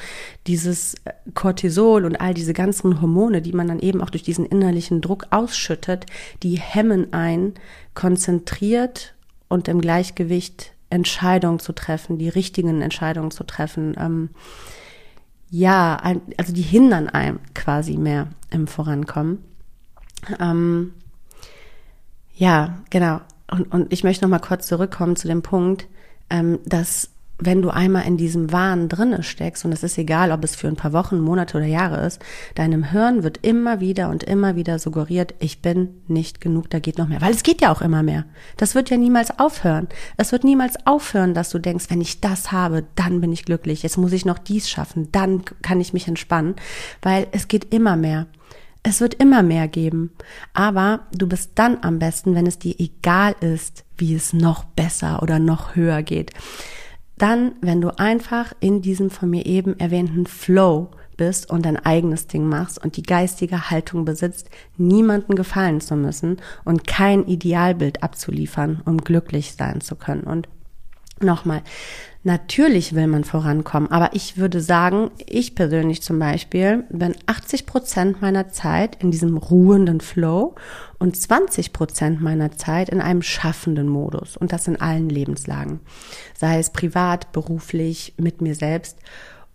Dieses 0.47 0.95
Cortisol 1.35 2.05
und 2.05 2.19
all 2.19 2.33
diese 2.33 2.53
ganzen 2.53 3.01
Hormone, 3.01 3.41
die 3.41 3.53
man 3.53 3.67
dann 3.67 3.79
eben 3.79 4.01
auch 4.01 4.09
durch 4.09 4.23
diesen 4.23 4.45
innerlichen 4.45 5.01
Druck 5.01 5.27
ausschüttet, 5.29 6.05
die 6.43 6.57
hemmen 6.57 7.13
ein, 7.13 7.53
konzentriert 7.93 9.13
und 9.47 9.67
im 9.67 9.81
Gleichgewicht 9.81 10.73
Entscheidungen 10.89 11.59
zu 11.59 11.73
treffen, 11.73 12.17
die 12.17 12.29
richtigen 12.29 12.81
Entscheidungen 12.81 13.31
zu 13.31 13.43
treffen. 13.43 13.95
Ähm, 13.97 14.29
ja, 15.49 15.97
also 16.37 16.53
die 16.53 16.61
hindern 16.61 17.09
einem 17.09 17.39
quasi 17.55 17.97
mehr 17.97 18.27
im 18.51 18.67
Vorankommen. 18.67 19.43
Ähm, 20.39 20.93
ja, 22.35 22.79
genau. 22.89 23.21
Und, 23.51 23.71
und 23.71 23.91
ich 23.91 24.03
möchte 24.03 24.23
noch 24.23 24.29
mal 24.29 24.39
kurz 24.39 24.67
zurückkommen 24.67 25.15
zu 25.15 25.27
dem 25.27 25.41
Punkt, 25.41 25.87
ähm, 26.29 26.59
dass 26.65 27.09
wenn 27.39 27.61
du 27.61 27.69
einmal 27.69 28.05
in 28.05 28.17
diesem 28.17 28.51
Wahn 28.51 28.89
drinne 28.89 29.23
steckst, 29.23 29.63
und 29.65 29.71
es 29.71 29.83
ist 29.83 29.97
egal, 29.97 30.31
ob 30.31 30.43
es 30.43 30.55
für 30.55 30.67
ein 30.67 30.75
paar 30.75 30.93
Wochen, 30.93 31.19
Monate 31.19 31.57
oder 31.57 31.65
Jahre 31.65 32.05
ist, 32.05 32.21
deinem 32.55 32.91
Hirn 32.91 33.23
wird 33.23 33.39
immer 33.41 33.79
wieder 33.79 34.09
und 34.09 34.23
immer 34.23 34.55
wieder 34.55 34.77
suggeriert, 34.77 35.33
ich 35.39 35.61
bin 35.61 36.01
nicht 36.07 36.41
genug, 36.41 36.69
da 36.69 36.79
geht 36.79 36.97
noch 36.97 37.07
mehr. 37.07 37.21
Weil 37.21 37.33
es 37.33 37.43
geht 37.43 37.61
ja 37.61 37.71
auch 37.71 37.81
immer 37.81 38.03
mehr. 38.03 38.25
Das 38.57 38.75
wird 38.75 38.89
ja 38.89 38.97
niemals 38.97 39.39
aufhören. 39.39 39.87
Es 40.17 40.31
wird 40.31 40.43
niemals 40.43 40.85
aufhören, 40.85 41.33
dass 41.33 41.49
du 41.49 41.59
denkst, 41.59 41.85
wenn 41.89 42.01
ich 42.01 42.19
das 42.19 42.51
habe, 42.51 42.85
dann 42.95 43.21
bin 43.21 43.31
ich 43.31 43.45
glücklich. 43.45 43.83
Jetzt 43.83 43.97
muss 43.97 44.13
ich 44.13 44.25
noch 44.25 44.39
dies 44.39 44.69
schaffen, 44.69 45.11
dann 45.11 45.43
kann 45.61 45.79
ich 45.79 45.93
mich 45.93 46.07
entspannen. 46.07 46.55
Weil 47.01 47.27
es 47.31 47.47
geht 47.47 47.73
immer 47.73 47.95
mehr. 47.95 48.27
Es 48.83 49.01
wird 49.01 49.15
immer 49.15 49.43
mehr 49.43 49.67
geben. 49.67 50.11
Aber 50.53 51.01
du 51.13 51.27
bist 51.27 51.51
dann 51.55 51.79
am 51.81 51.99
besten, 51.99 52.35
wenn 52.35 52.47
es 52.47 52.59
dir 52.59 52.75
egal 52.79 53.35
ist, 53.41 53.85
wie 53.97 54.15
es 54.15 54.33
noch 54.33 54.63
besser 54.63 55.21
oder 55.21 55.39
noch 55.39 55.75
höher 55.75 56.01
geht. 56.01 56.31
Dann, 57.19 57.51
wenn 57.61 57.81
du 57.81 57.99
einfach 57.99 58.53
in 58.61 58.81
diesem 58.81 59.09
von 59.09 59.29
mir 59.29 59.45
eben 59.45 59.77
erwähnten 59.77 60.25
Flow 60.25 60.89
bist 61.17 61.49
und 61.51 61.65
dein 61.65 61.75
eigenes 61.75 62.27
Ding 62.27 62.47
machst 62.47 62.81
und 62.83 62.95
die 62.95 63.03
geistige 63.03 63.69
Haltung 63.69 64.05
besitzt, 64.05 64.49
niemanden 64.77 65.35
gefallen 65.35 65.81
zu 65.81 65.97
müssen 65.97 66.37
und 66.63 66.87
kein 66.87 67.27
Idealbild 67.27 68.03
abzuliefern, 68.03 68.81
um 68.85 68.99
glücklich 68.99 69.53
sein 69.53 69.81
zu 69.81 69.97
können. 69.97 70.23
Und 70.23 70.47
nochmal, 71.23 71.61
Natürlich 72.23 72.95
will 72.95 73.07
man 73.07 73.23
vorankommen, 73.23 73.89
aber 73.89 74.09
ich 74.13 74.35
würde 74.35 74.59
sagen, 74.59 75.09
ich 75.25 75.55
persönlich 75.55 76.01
zum 76.01 76.19
Beispiel 76.19 76.83
bin 76.89 77.15
80 77.27 77.65
Prozent 77.65 78.21
meiner 78.21 78.49
Zeit 78.49 79.01
in 79.01 79.09
diesem 79.09 79.37
ruhenden 79.37 80.01
Flow 80.01 80.55
und 80.97 81.15
20 81.15 81.71
Prozent 81.71 82.21
meiner 82.21 82.51
Zeit 82.51 82.89
in 82.89 82.99
einem 82.99 83.21
schaffenden 83.21 83.87
Modus 83.87 84.35
und 84.35 84.51
das 84.51 84.67
in 84.67 84.81
allen 84.81 85.07
Lebenslagen, 85.07 85.79
sei 86.35 86.59
es 86.59 86.71
privat, 86.71 87.31
beruflich, 87.31 88.15
mit 88.17 88.41
mir 88.41 88.53
selbst. 88.53 88.97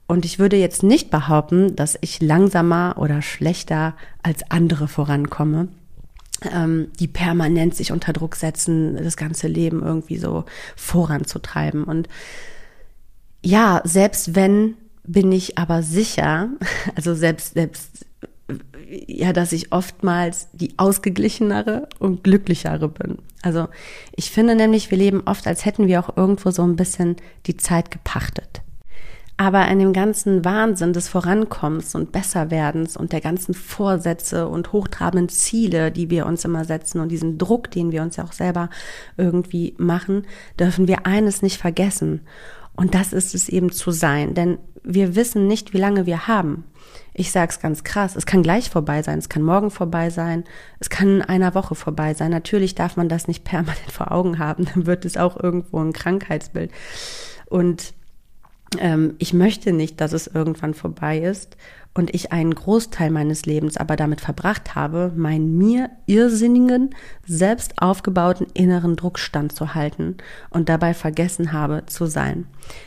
Und 0.07 0.25
ich 0.25 0.39
würde 0.39 0.57
jetzt 0.57 0.83
nicht 0.83 1.11
behaupten, 1.11 1.77
dass 1.77 1.99
ich 2.01 2.23
langsamer 2.23 2.95
oder 2.97 3.21
schlechter 3.21 3.95
als 4.23 4.51
andere 4.51 4.89
vorankomme 4.89 5.69
ähm, 6.53 6.89
die 6.99 7.09
permanent 7.09 7.75
sich 7.75 7.93
unter 7.93 8.13
Druck 8.13 8.37
setzen, 8.37 8.97
das 8.97 9.17
ganze 9.17 9.49
Leben 9.49 9.83
irgendwie 9.83 10.17
so 10.19 10.45
voranzutreiben. 10.77 11.85
Und 11.85 12.09
ja, 13.43 13.81
selbst 13.85 14.35
wenn, 14.35 14.77
bin 15.07 15.33
ich 15.33 15.59
aber 15.59 15.83
sicher, 15.83 16.51
also 16.95 17.15
selbst, 17.15 17.55
selbst, 17.55 18.07
ja, 18.89 19.33
dass 19.33 19.53
ich 19.53 19.73
oftmals 19.73 20.49
die 20.53 20.75
ausgeglichenere 20.79 21.89
und 21.99 22.25
glücklichere 22.25 22.89
bin. 22.89 23.19
Also 23.43 23.69
ich 24.17 24.31
finde 24.31 24.55
nämlich, 24.55 24.91
wir 24.91 24.99
leben 24.99 25.23
oft, 25.27 25.47
als 25.47 25.65
hätten 25.65 25.87
wir 25.87 26.01
auch 26.01 26.17
irgendwo 26.17 26.51
so 26.51 26.63
ein 26.63 26.77
bisschen 26.77 27.17
die 27.47 27.57
Zeit 27.57 27.91
gepachtet. 27.91 28.64
Aber 29.37 29.67
in 29.67 29.81
dem 29.81 29.93
ganzen 29.93 30.45
Wahnsinn 30.45 30.93
des 30.93 31.09
Vorankommens 31.09 31.97
und 31.97 32.13
Besserwerdens 32.13 32.97
und 32.97 33.13
der 33.13 33.21
ganzen 33.21 33.53
Vorsätze 33.53 34.47
und 34.47 34.73
hochtrabenden 34.73 35.29
Ziele, 35.29 35.91
die 35.91 36.09
wir 36.09 36.27
uns 36.27 36.45
immer 36.45 36.65
setzen 36.65 37.01
und 37.01 37.09
diesen 37.09 37.37
Druck, 37.37 37.71
den 37.73 37.91
wir 37.91 38.03
uns 38.03 38.17
ja 38.17 38.25
auch 38.25 38.33
selber 38.33 38.71
irgendwie 39.17 39.75
machen, 39.77 40.25
dürfen 40.59 40.87
wir 40.87 41.07
eines 41.07 41.43
nicht 41.43 41.61
vergessen. 41.61 42.21
Und 42.77 42.95
das 42.95 43.13
ist 43.13 43.35
es 43.35 43.49
eben 43.49 43.73
zu 43.73 43.91
sein, 43.91 44.35
denn 44.35 44.59
wir 44.85 45.17
wissen 45.17 45.47
nicht, 45.49 45.73
wie 45.73 45.79
lange 45.79 46.07
wir 46.07 46.29
haben. 46.29 46.65
Ich 47.13 47.33
sage 47.33 47.51
es 47.51 47.61
ganz 47.61 47.83
krass, 47.83 48.17
es 48.17 48.27
kann 48.27 48.43
gleich 48.43 48.71
vorbei 48.71 49.03
sein, 49.03 49.19
es 49.19 49.29
kann 49.29 49.43
morgen 49.43 49.71
vorbei 49.71 50.11
sein, 50.11 50.45
es 50.79 50.91
kann 50.91 51.17
in 51.17 51.23
einer 51.23 51.55
Woche 51.55 51.75
vorbei 51.75 52.15
sein. 52.15 52.31
Natürlich 52.31 52.75
darf 52.75 52.97
man 52.97 53.09
das 53.09 53.27
nicht 53.27 53.45
permanent 53.45 53.91
vor 53.91 54.13
Augen 54.13 54.39
haben, 54.39 54.67
dann 54.73 54.87
wird 54.87 55.05
es 55.05 55.17
auch 55.17 55.43
irgendwo 55.43 55.81
ein 55.81 55.93
Krankheitsbild. 55.93 56.71
Und 57.47 57.95
ähm, 58.81 59.15
ich 59.19 59.33
möchte 59.33 59.73
nicht, 59.73 60.01
dass 60.01 60.13
es 60.13 60.27
irgendwann 60.27 60.75
vorbei 60.75 61.19
ist 61.19 61.57
und 61.95 62.13
ich 62.13 62.33
einen 62.33 62.55
Großteil 62.55 63.11
meines 63.11 63.47
Lebens 63.47 63.77
aber 63.77 63.95
damit 63.95 64.21
verbracht 64.21 64.75
habe, 64.75 65.13
meinen 65.15 65.57
mir 65.57 65.91
irrsinnigen, 66.07 66.91
selbst 67.25 67.81
aufgebauten 67.81 68.49
inneren 68.53 68.97
Druck 68.97 69.19
standzuhalten 69.19 70.17
und 70.51 70.69
dabei 70.69 70.93
vergessen 70.93 71.53
habe 71.53 71.85
zu 71.87 72.07
sein, 72.07 72.47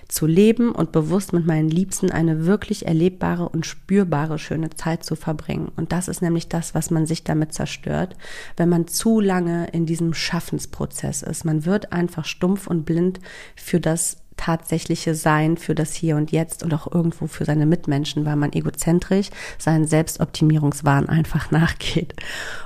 zu 0.09 0.25
leben 0.25 0.73
und 0.73 0.91
bewusst 0.91 1.31
mit 1.31 1.47
meinen 1.47 1.69
Liebsten 1.69 2.11
eine 2.11 2.45
wirklich 2.45 2.85
erlebbare 2.85 3.47
und 3.47 3.65
spürbare 3.65 4.37
schöne 4.39 4.71
Zeit 4.71 5.05
zu 5.05 5.15
verbringen. 5.15 5.71
Und 5.77 5.93
das 5.93 6.09
ist 6.09 6.21
nämlich 6.21 6.49
das, 6.49 6.75
was 6.75 6.91
man 6.91 7.05
sich 7.05 7.23
damit 7.23 7.53
zerstört, 7.53 8.17
wenn 8.57 8.67
man 8.67 8.87
zu 8.87 9.21
lange 9.21 9.67
in 9.71 9.85
diesem 9.85 10.13
Schaffensprozess 10.13 11.23
ist. 11.23 11.45
Man 11.45 11.65
wird 11.65 11.93
einfach 11.93 12.25
stumpf 12.25 12.67
und 12.67 12.83
blind 12.83 13.21
für 13.55 13.79
das 13.79 14.17
tatsächliche 14.37 15.15
Sein 15.15 15.57
für 15.57 15.75
das 15.75 15.93
Hier 15.93 16.15
und 16.15 16.31
Jetzt 16.31 16.63
und 16.63 16.73
auch 16.73 16.91
irgendwo 16.91 17.27
für 17.27 17.45
seine 17.45 17.65
Mitmenschen, 17.65 18.25
weil 18.25 18.35
man 18.35 18.53
egozentrisch 18.53 19.29
seinen 19.57 19.87
Selbstoptimierungswahn 19.87 21.09
einfach 21.09 21.51
nachgeht. 21.51 22.13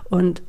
Und 0.09 0.43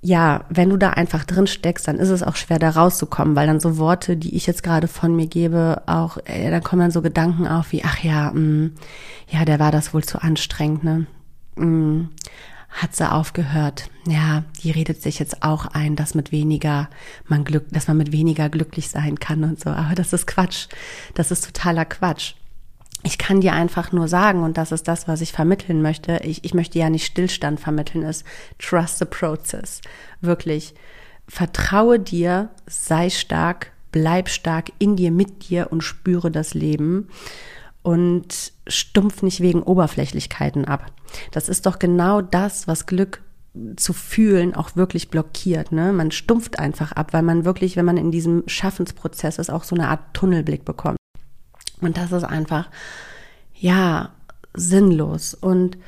ja, 0.00 0.44
wenn 0.48 0.70
du 0.70 0.76
da 0.76 0.90
einfach 0.90 1.24
drin 1.24 1.48
steckst, 1.48 1.88
dann 1.88 1.96
ist 1.96 2.10
es 2.10 2.22
auch 2.22 2.36
schwer, 2.36 2.58
da 2.58 2.70
rauszukommen, 2.70 3.34
weil 3.34 3.48
dann 3.48 3.58
so 3.58 3.78
Worte, 3.78 4.16
die 4.16 4.36
ich 4.36 4.46
jetzt 4.46 4.62
gerade 4.62 4.86
von 4.86 5.14
mir 5.14 5.26
gebe, 5.26 5.82
auch, 5.86 6.18
äh, 6.24 6.50
dann 6.50 6.62
kommen 6.62 6.82
dann 6.82 6.90
so 6.92 7.02
Gedanken 7.02 7.48
auf 7.48 7.72
wie, 7.72 7.82
ach 7.84 7.98
ja, 7.98 8.30
mh, 8.30 8.40
mm, 8.40 8.72
ja, 9.30 9.44
der 9.44 9.58
war 9.58 9.72
das 9.72 9.92
wohl 9.92 10.04
zu 10.04 10.22
anstrengend, 10.22 10.84
ne? 10.84 11.06
Mh, 11.56 11.66
mm, 11.66 12.08
hat 12.68 12.94
sie 12.94 13.10
aufgehört. 13.10 13.90
Ja, 14.06 14.44
die 14.62 14.70
redet 14.70 15.02
sich 15.02 15.18
jetzt 15.18 15.42
auch 15.42 15.66
ein, 15.66 15.96
dass 15.96 16.14
mit 16.14 16.32
weniger 16.32 16.88
man 17.26 17.44
Glück, 17.44 17.66
dass 17.70 17.88
man 17.88 17.96
mit 17.96 18.12
weniger 18.12 18.48
glücklich 18.48 18.88
sein 18.88 19.18
kann 19.18 19.42
und 19.44 19.60
so. 19.60 19.70
Aber 19.70 19.94
das 19.94 20.12
ist 20.12 20.26
Quatsch. 20.26 20.68
Das 21.14 21.30
ist 21.30 21.44
totaler 21.44 21.84
Quatsch. 21.84 22.34
Ich 23.04 23.16
kann 23.16 23.40
dir 23.40 23.52
einfach 23.52 23.92
nur 23.92 24.08
sagen, 24.08 24.42
und 24.42 24.58
das 24.58 24.72
ist 24.72 24.88
das, 24.88 25.08
was 25.08 25.20
ich 25.20 25.32
vermitteln 25.32 25.82
möchte. 25.82 26.20
Ich, 26.24 26.44
ich 26.44 26.52
möchte 26.52 26.78
ja 26.78 26.90
nicht 26.90 27.06
Stillstand 27.06 27.60
vermitteln, 27.60 28.02
ist 28.02 28.24
trust 28.58 28.98
the 28.98 29.04
process. 29.04 29.80
Wirklich. 30.20 30.74
Vertraue 31.26 32.00
dir, 32.00 32.50
sei 32.66 33.10
stark, 33.10 33.72
bleib 33.92 34.28
stark 34.28 34.72
in 34.78 34.96
dir, 34.96 35.10
mit 35.10 35.48
dir 35.48 35.68
und 35.70 35.82
spüre 35.82 36.30
das 36.30 36.54
Leben 36.54 37.08
und 37.88 38.52
stumpf 38.66 39.22
nicht 39.22 39.40
wegen 39.40 39.62
Oberflächlichkeiten 39.62 40.66
ab. 40.66 40.92
Das 41.32 41.48
ist 41.48 41.64
doch 41.64 41.78
genau 41.78 42.20
das, 42.20 42.68
was 42.68 42.84
Glück 42.84 43.22
zu 43.76 43.94
fühlen 43.94 44.54
auch 44.54 44.76
wirklich 44.76 45.08
blockiert. 45.08 45.72
Ne? 45.72 45.94
Man 45.94 46.10
stumpft 46.10 46.58
einfach 46.58 46.92
ab, 46.92 47.14
weil 47.14 47.22
man 47.22 47.46
wirklich, 47.46 47.78
wenn 47.78 47.86
man 47.86 47.96
in 47.96 48.10
diesem 48.10 48.42
Schaffensprozess 48.46 49.38
ist, 49.38 49.48
auch 49.48 49.64
so 49.64 49.74
eine 49.74 49.88
Art 49.88 50.00
Tunnelblick 50.12 50.66
bekommt. 50.66 50.98
Und 51.80 51.96
das 51.96 52.12
ist 52.12 52.24
einfach, 52.24 52.68
ja, 53.54 54.10
sinnlos. 54.52 55.32
Und 55.32 55.78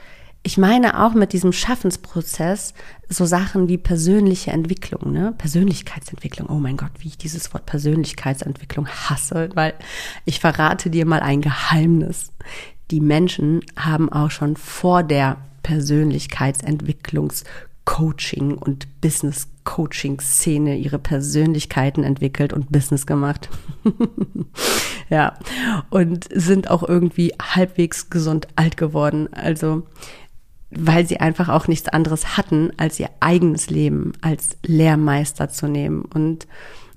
ich 0.43 0.57
meine 0.57 1.05
auch 1.05 1.13
mit 1.13 1.33
diesem 1.33 1.53
Schaffensprozess 1.53 2.75
so 3.09 3.27
Sachen 3.27 3.69
wie 3.69 3.77
persönliche 3.77 4.53
Entwicklung, 4.53 5.13
ne? 5.13 5.35
Persönlichkeitsentwicklung. 5.37 6.49
Oh 6.49 6.59
mein 6.59 6.77
Gott, 6.77 6.93
wie 6.99 7.09
ich 7.09 7.19
dieses 7.19 7.53
Wort 7.53 7.67
Persönlichkeitsentwicklung 7.67 8.89
hasse, 8.89 9.51
weil 9.55 9.75
ich 10.25 10.41
verrate 10.41 10.89
dir 10.89 11.05
mal 11.05 11.21
ein 11.21 11.43
Geheimnis. 11.43 12.33
Die 12.91 13.01
Menschen 13.01 13.61
haben 13.77 14.11
auch 14.11 14.31
schon 14.31 14.57
vor 14.57 15.03
der 15.03 15.37
Persönlichkeitsentwicklungs 15.63 17.45
Coaching 17.85 18.57
und 18.57 19.01
Business 19.01 19.49
Coaching 19.65 20.21
Szene 20.21 20.77
ihre 20.77 20.99
Persönlichkeiten 20.99 22.05
entwickelt 22.05 22.53
und 22.53 22.71
Business 22.71 23.07
gemacht. 23.07 23.49
ja, 25.11 25.37
und 25.91 26.29
sind 26.33 26.71
auch 26.71 26.89
irgendwie 26.89 27.35
halbwegs 27.41 28.09
gesund 28.09 28.49
alt 28.57 28.77
geworden. 28.77 29.33
Also 29.33 29.83
weil 30.71 31.07
sie 31.07 31.21
einfach 31.21 31.49
auch 31.49 31.69
nichts 31.69 31.89
anderes 31.89 32.37
hatten, 32.37 32.71
als 32.77 33.01
ihr 33.01 33.11
eigenes 33.21 33.71
Leben 33.71 34.13
als 34.21 34.57
Lehrmeister 34.65 35.49
zu 35.49 35.67
nehmen. 35.69 36.03
Und 36.03 36.47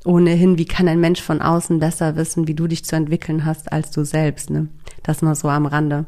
ohnehin, 0.06 0.58
wie 0.58 0.65
kann 0.65 0.88
ein 0.88 1.00
Mensch 1.00 1.22
von 1.22 1.42
außen 1.42 1.80
besser 1.80 2.15
wissen, 2.15 2.48
wie 2.48 2.53
du 2.53 2.68
dich 2.68 2.86
zu 2.86 2.96
entwickeln 2.96 3.46
hast, 3.46 3.72
als 3.72 3.92
du 3.92 4.03
selbst? 4.03 4.50
Ne? 4.50 4.68
Das 5.01 5.22
mal 5.22 5.36
so 5.36 5.50
am 5.50 5.65
Rande 5.65 6.06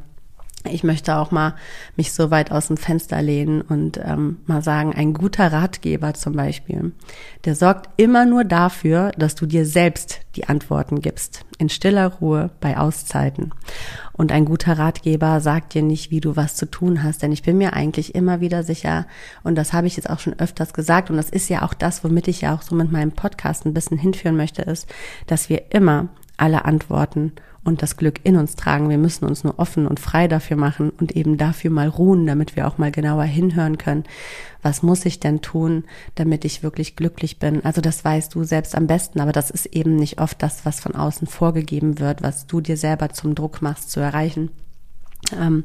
ich 0.72 0.84
möchte 0.84 1.16
auch 1.16 1.32
mal 1.32 1.56
mich 1.96 2.14
so 2.14 2.32
weit 2.32 2.52
aus 2.52 2.68
dem 2.68 2.78
Fenster 2.78 3.22
lehnen 3.22 3.62
und 3.62 4.00
ähm, 4.04 4.38
mal 4.46 4.62
sagen, 4.62 4.94
ein 4.94 5.14
guter 5.14 5.52
Ratgeber 5.52 6.14
zum 6.14 6.34
Beispiel, 6.34 6.92
der 7.46 7.56
sorgt 7.56 7.90
immer 7.98 8.26
nur 8.26 8.44
dafür, 8.44 9.12
dass 9.18 9.36
du 9.36 9.46
dir 9.46 9.66
selbst 9.66 10.22
die 10.36 10.48
Antworten 10.48 11.02
gibst, 11.02 11.46
in 11.58 11.70
stiller 11.70 12.08
Ruhe 12.08 12.50
bei 12.60 12.78
Auszeiten. 12.78 13.52
Und 14.14 14.32
ein 14.32 14.46
guter 14.46 14.78
Ratgeber 14.78 15.42
sagt 15.42 15.74
dir 15.74 15.82
nicht, 15.82 16.12
wie 16.12 16.22
du 16.22 16.36
was 16.36 16.56
zu 16.56 16.66
tun 16.66 17.04
hast, 17.04 17.22
denn 17.22 17.32
ich 17.32 17.44
bin 17.44 17.58
mir 17.58 17.74
eigentlich 17.74 18.16
immer 18.16 18.40
wieder 18.42 18.64
sicher, 18.64 19.08
und 19.44 19.56
das 19.56 19.74
habe 19.74 19.88
ich 19.88 19.98
jetzt 19.98 20.10
auch 20.10 20.20
schon 20.20 20.40
öfters 20.40 20.74
gesagt, 20.74 21.10
und 21.10 21.18
das 21.18 21.30
ist 21.30 21.50
ja 21.50 21.64
auch 21.64 21.74
das, 21.74 22.04
womit 22.04 22.28
ich 22.28 22.42
ja 22.42 22.56
auch 22.56 22.62
so 22.62 22.76
mit 22.76 22.92
meinem 22.92 23.12
Podcast 23.12 23.66
ein 23.66 23.74
bisschen 23.74 23.98
hinführen 23.98 24.38
möchte, 24.38 24.62
ist, 24.62 24.88
dass 25.28 25.50
wir 25.50 25.72
immer 25.72 26.10
alle 26.38 26.66
Antworten 26.66 27.34
und 27.64 27.82
das 27.82 27.98
Glück 27.98 28.20
in 28.24 28.38
uns 28.38 28.56
tragen. 28.56 28.90
Wir 28.90 28.98
müssen 28.98 29.26
uns 29.26 29.44
nur 29.44 29.60
offen 29.60 29.88
und 29.88 30.00
frei 30.00 30.28
dafür 30.28 30.56
machen 30.56 30.92
und 30.92 31.16
eben 31.16 31.38
dafür 31.38 31.72
mal 31.72 31.88
ruhen, 31.88 32.28
damit 32.28 32.56
wir 32.56 32.68
auch 32.68 32.78
mal 32.78 32.92
genauer 32.92 33.24
hinhören 33.24 33.78
können. 33.78 34.04
Was 34.62 34.84
muss 34.84 35.06
ich 35.06 35.20
denn 35.20 35.42
tun, 35.42 35.84
damit 36.14 36.46
ich 36.46 36.64
wirklich 36.64 36.96
glücklich 36.96 37.40
bin? 37.40 37.66
Also 37.66 37.82
das 37.82 38.06
weißt 38.06 38.34
du 38.36 38.44
selbst 38.44 38.76
am 38.76 38.88
besten, 38.88 39.20
aber 39.20 39.32
das 39.32 39.50
ist 39.50 39.66
eben 39.68 39.96
nicht 39.96 40.22
oft 40.22 40.42
das, 40.42 40.64
was 40.66 40.80
von 40.80 40.96
außen 40.96 41.28
vorgegeben 41.28 42.00
wird, 42.00 42.22
was 42.22 42.46
du 42.46 42.62
dir 42.62 42.78
selber 42.78 43.10
zum 43.10 43.34
Druck 43.34 43.64
machst 43.64 43.90
zu 43.90 44.00
erreichen. 44.00 44.52
Ähm, 45.36 45.64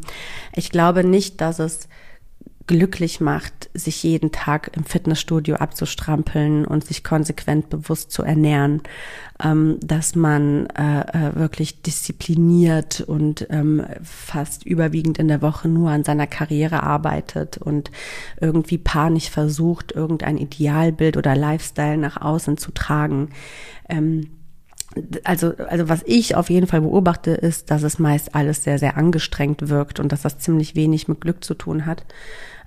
ich 0.55 0.71
glaube 0.71 1.05
nicht, 1.05 1.41
dass 1.43 1.59
es 1.59 1.89
glücklich 2.67 3.21
macht, 3.21 3.60
sich 3.75 4.03
jeden 4.03 4.33
Tag 4.33 4.71
im 4.77 4.85
Fitnessstudio 4.85 5.57
abzustrampeln 5.57 6.65
und 6.65 6.85
sich 6.85 7.05
konsequent 7.05 7.71
bewusst 7.71 8.11
zu 8.11 8.23
ernähren, 8.23 8.83
ähm, 9.43 9.79
dass 9.81 10.15
man 10.15 10.67
äh, 10.67 11.01
äh, 11.01 11.37
wirklich 11.37 11.83
diszipliniert 11.83 13.01
und 13.01 13.47
ähm, 13.51 13.85
fast 14.03 14.65
überwiegend 14.67 15.19
in 15.19 15.29
der 15.29 15.43
Woche 15.43 15.69
nur 15.69 15.91
an 15.91 16.05
seiner 16.05 16.27
Karriere 16.27 16.83
arbeitet 16.83 17.59
und 17.59 17.91
irgendwie 18.41 18.79
panisch 18.79 19.31
versucht, 19.31 19.93
irgendein 19.93 20.39
Idealbild 20.39 21.17
oder 21.17 21.37
Lifestyle 21.37 21.97
nach 21.97 22.21
außen 22.21 22.57
zu 22.57 22.73
tragen. 22.73 23.31
Ähm, 23.89 24.31
also, 25.23 25.55
also 25.57 25.89
was 25.89 26.03
ich 26.05 26.35
auf 26.35 26.51
jeden 26.51 26.67
Fall 26.67 26.81
beobachte, 26.81 27.31
ist, 27.31 27.71
dass 27.71 27.85
es 27.85 28.01
meist 28.01 28.35
alles 28.35 28.65
sehr, 28.65 28.79
sehr 28.79 28.97
angestrengt 28.97 29.69
wirkt 29.69 30.01
und 30.01 30.11
dass 30.11 30.23
das 30.23 30.39
ziemlich 30.39 30.75
wenig 30.75 31.07
mit 31.07 31.21
Glück 31.21 31.45
zu 31.45 31.55
tun 31.55 31.87
hat 31.87 32.05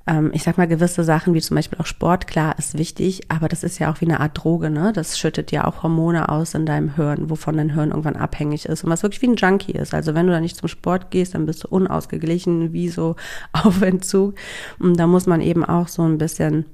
ähm, 0.06 0.32
ich 0.34 0.44
sag 0.44 0.58
mal, 0.58 0.68
gewisse 0.68 1.04
Sachen 1.04 1.34
wie 1.34 1.42
zum 1.42 1.56
Beispiel 1.56 1.80
auch 1.80 1.86
Sport, 1.86 2.28
klar, 2.28 2.58
ist 2.58 2.78
wichtig, 2.78 3.22
aber 3.30 3.48
das 3.48 3.64
ist 3.64 3.80
ja 3.80 3.92
auch 3.92 4.02
wie 4.02 4.06
eine 4.06 4.20
Art 4.20 4.38
Droge, 4.38 4.70
ne? 4.70 4.92
Das 4.94 5.18
schüttet 5.18 5.52
ja 5.52 5.66
auch 5.66 5.84
Hormone 5.84 6.28
aus 6.28 6.54
in 6.54 6.66
deinem 6.66 6.96
Hirn, 6.96 7.30
wovon 7.30 7.56
dein 7.56 7.74
Hirn 7.74 7.90
irgendwann 7.92 8.18
abhängig 8.18 8.66
ist 8.66 8.84
und 8.84 8.90
was 8.90 9.04
wirklich 9.04 9.22
wie 9.22 9.30
ein 9.30 9.36
Junkie 9.36 9.72
ist. 9.72 9.94
Also 9.94 10.14
wenn 10.14 10.28
du 10.28 10.34
da 10.34 10.42
nicht 10.42 10.58
zum 10.58 10.68
Sport 10.68 11.10
gehst, 11.10 11.36
dann 11.36 11.46
bist 11.46 11.64
du 11.64 11.70
unausgeglichen, 11.70 12.74
wie 12.74 12.90
so 12.90 13.16
auf 13.54 13.82
Entzug. 13.82 14.36
Und 14.80 15.00
da 15.00 15.08
muss 15.08 15.26
man 15.26 15.40
eben 15.40 15.64
auch 15.64 15.88
so 15.88 16.04
ein 16.04 16.18
bisschen 16.18 16.66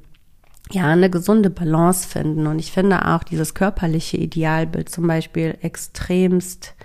ja, 0.72 0.88
eine 0.88 1.10
gesunde 1.10 1.50
Balance 1.50 2.08
finden. 2.08 2.48
Und 2.48 2.60
ich 2.60 2.72
finde 2.72 3.08
auch 3.08 3.24
dieses 3.24 3.54
körperliche 3.54 4.18
Idealbild 4.18 4.90
zum 4.90 5.08
Beispiel 5.08 5.58
extremst 5.62 6.76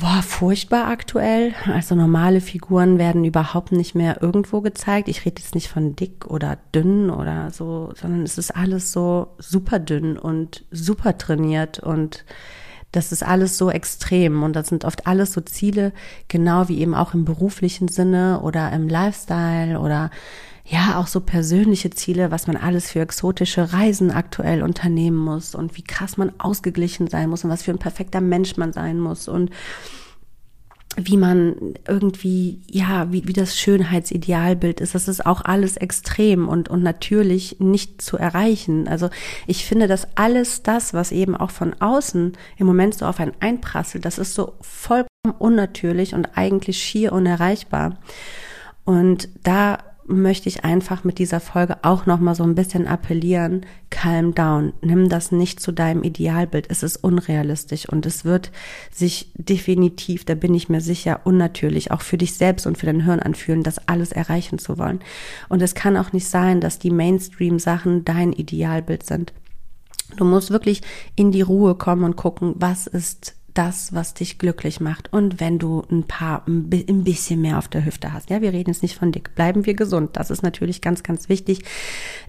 Boah, 0.00 0.22
furchtbar 0.22 0.86
aktuell. 0.86 1.52
Also 1.66 1.94
normale 1.94 2.40
Figuren 2.40 2.98
werden 2.98 3.22
überhaupt 3.22 3.70
nicht 3.70 3.94
mehr 3.94 4.22
irgendwo 4.22 4.62
gezeigt. 4.62 5.08
Ich 5.08 5.26
rede 5.26 5.42
jetzt 5.42 5.54
nicht 5.54 5.68
von 5.68 5.94
dick 5.94 6.26
oder 6.26 6.56
dünn 6.74 7.10
oder 7.10 7.50
so, 7.50 7.92
sondern 8.00 8.22
es 8.22 8.38
ist 8.38 8.56
alles 8.56 8.92
so 8.92 9.28
super 9.36 9.78
dünn 9.78 10.16
und 10.16 10.64
super 10.70 11.18
trainiert 11.18 11.80
und 11.80 12.24
das 12.92 13.12
ist 13.12 13.22
alles 13.22 13.58
so 13.58 13.70
extrem 13.70 14.42
und 14.42 14.56
das 14.56 14.68
sind 14.68 14.86
oft 14.86 15.06
alles 15.06 15.34
so 15.34 15.42
Ziele, 15.42 15.92
genau 16.28 16.68
wie 16.68 16.80
eben 16.80 16.94
auch 16.94 17.12
im 17.12 17.26
beruflichen 17.26 17.88
Sinne 17.88 18.40
oder 18.40 18.72
im 18.72 18.88
Lifestyle 18.88 19.78
oder 19.80 20.10
ja, 20.70 21.00
auch 21.00 21.08
so 21.08 21.20
persönliche 21.20 21.90
Ziele, 21.90 22.30
was 22.30 22.46
man 22.46 22.56
alles 22.56 22.92
für 22.92 23.00
exotische 23.00 23.72
Reisen 23.72 24.12
aktuell 24.12 24.62
unternehmen 24.62 25.16
muss 25.16 25.56
und 25.56 25.76
wie 25.76 25.82
krass 25.82 26.16
man 26.16 26.32
ausgeglichen 26.38 27.08
sein 27.08 27.28
muss 27.28 27.42
und 27.42 27.50
was 27.50 27.64
für 27.64 27.72
ein 27.72 27.78
perfekter 27.78 28.20
Mensch 28.20 28.56
man 28.56 28.72
sein 28.72 29.00
muss 29.00 29.26
und 29.26 29.50
wie 30.96 31.16
man 31.16 31.74
irgendwie, 31.88 32.60
ja, 32.70 33.12
wie, 33.12 33.26
wie 33.26 33.32
das 33.32 33.58
Schönheitsidealbild 33.58 34.80
ist. 34.80 34.94
Das 34.94 35.08
ist 35.08 35.26
auch 35.26 35.44
alles 35.44 35.76
extrem 35.76 36.48
und, 36.48 36.68
und 36.68 36.84
natürlich 36.84 37.56
nicht 37.58 38.00
zu 38.00 38.16
erreichen. 38.16 38.86
Also 38.86 39.10
ich 39.48 39.64
finde, 39.64 39.88
dass 39.88 40.16
alles 40.16 40.62
das, 40.62 40.94
was 40.94 41.10
eben 41.10 41.34
auch 41.36 41.50
von 41.50 41.74
außen 41.80 42.32
im 42.58 42.66
Moment 42.66 42.94
so 42.94 43.06
auf 43.06 43.18
einen 43.18 43.34
einprasselt, 43.40 44.04
das 44.04 44.18
ist 44.18 44.34
so 44.34 44.54
vollkommen 44.60 45.08
unnatürlich 45.38 46.14
und 46.14 46.36
eigentlich 46.36 46.78
schier 46.78 47.12
unerreichbar. 47.12 47.98
Und 48.84 49.28
da 49.42 49.78
möchte 50.06 50.48
ich 50.48 50.64
einfach 50.64 51.04
mit 51.04 51.18
dieser 51.18 51.40
Folge 51.40 51.78
auch 51.82 52.06
noch 52.06 52.20
mal 52.20 52.34
so 52.34 52.42
ein 52.42 52.54
bisschen 52.54 52.86
appellieren, 52.86 53.66
calm 53.90 54.34
down, 54.34 54.72
nimm 54.82 55.08
das 55.08 55.32
nicht 55.32 55.60
zu 55.60 55.72
deinem 55.72 56.02
Idealbild, 56.02 56.66
es 56.68 56.82
ist 56.82 56.96
unrealistisch 56.96 57.88
und 57.88 58.06
es 58.06 58.24
wird 58.24 58.50
sich 58.92 59.32
definitiv, 59.34 60.24
da 60.24 60.34
bin 60.34 60.54
ich 60.54 60.68
mir 60.68 60.80
sicher, 60.80 61.20
unnatürlich 61.24 61.90
auch 61.90 62.02
für 62.02 62.18
dich 62.18 62.34
selbst 62.34 62.66
und 62.66 62.78
für 62.78 62.86
dein 62.86 63.04
Hirn 63.04 63.20
anfühlen, 63.20 63.62
das 63.62 63.88
alles 63.88 64.12
erreichen 64.12 64.58
zu 64.58 64.78
wollen. 64.78 65.00
Und 65.48 65.62
es 65.62 65.74
kann 65.74 65.96
auch 65.96 66.12
nicht 66.12 66.26
sein, 66.26 66.60
dass 66.60 66.78
die 66.78 66.90
Mainstream 66.90 67.58
Sachen 67.58 68.04
dein 68.04 68.32
Idealbild 68.32 69.04
sind. 69.04 69.32
Du 70.16 70.24
musst 70.24 70.50
wirklich 70.50 70.82
in 71.14 71.30
die 71.30 71.42
Ruhe 71.42 71.74
kommen 71.76 72.04
und 72.04 72.16
gucken, 72.16 72.54
was 72.56 72.86
ist 72.86 73.36
das, 73.54 73.92
was 73.92 74.14
dich 74.14 74.38
glücklich 74.38 74.80
macht. 74.80 75.12
Und 75.12 75.40
wenn 75.40 75.58
du 75.58 75.82
ein 75.90 76.04
paar, 76.04 76.44
ein 76.46 76.68
bisschen 76.68 77.40
mehr 77.40 77.58
auf 77.58 77.68
der 77.68 77.84
Hüfte 77.84 78.12
hast. 78.12 78.30
Ja, 78.30 78.40
wir 78.40 78.52
reden 78.52 78.70
jetzt 78.70 78.82
nicht 78.82 78.96
von 78.96 79.12
dick. 79.12 79.34
Bleiben 79.34 79.66
wir 79.66 79.74
gesund. 79.74 80.10
Das 80.14 80.30
ist 80.30 80.42
natürlich 80.42 80.80
ganz, 80.80 81.02
ganz 81.02 81.28
wichtig. 81.28 81.64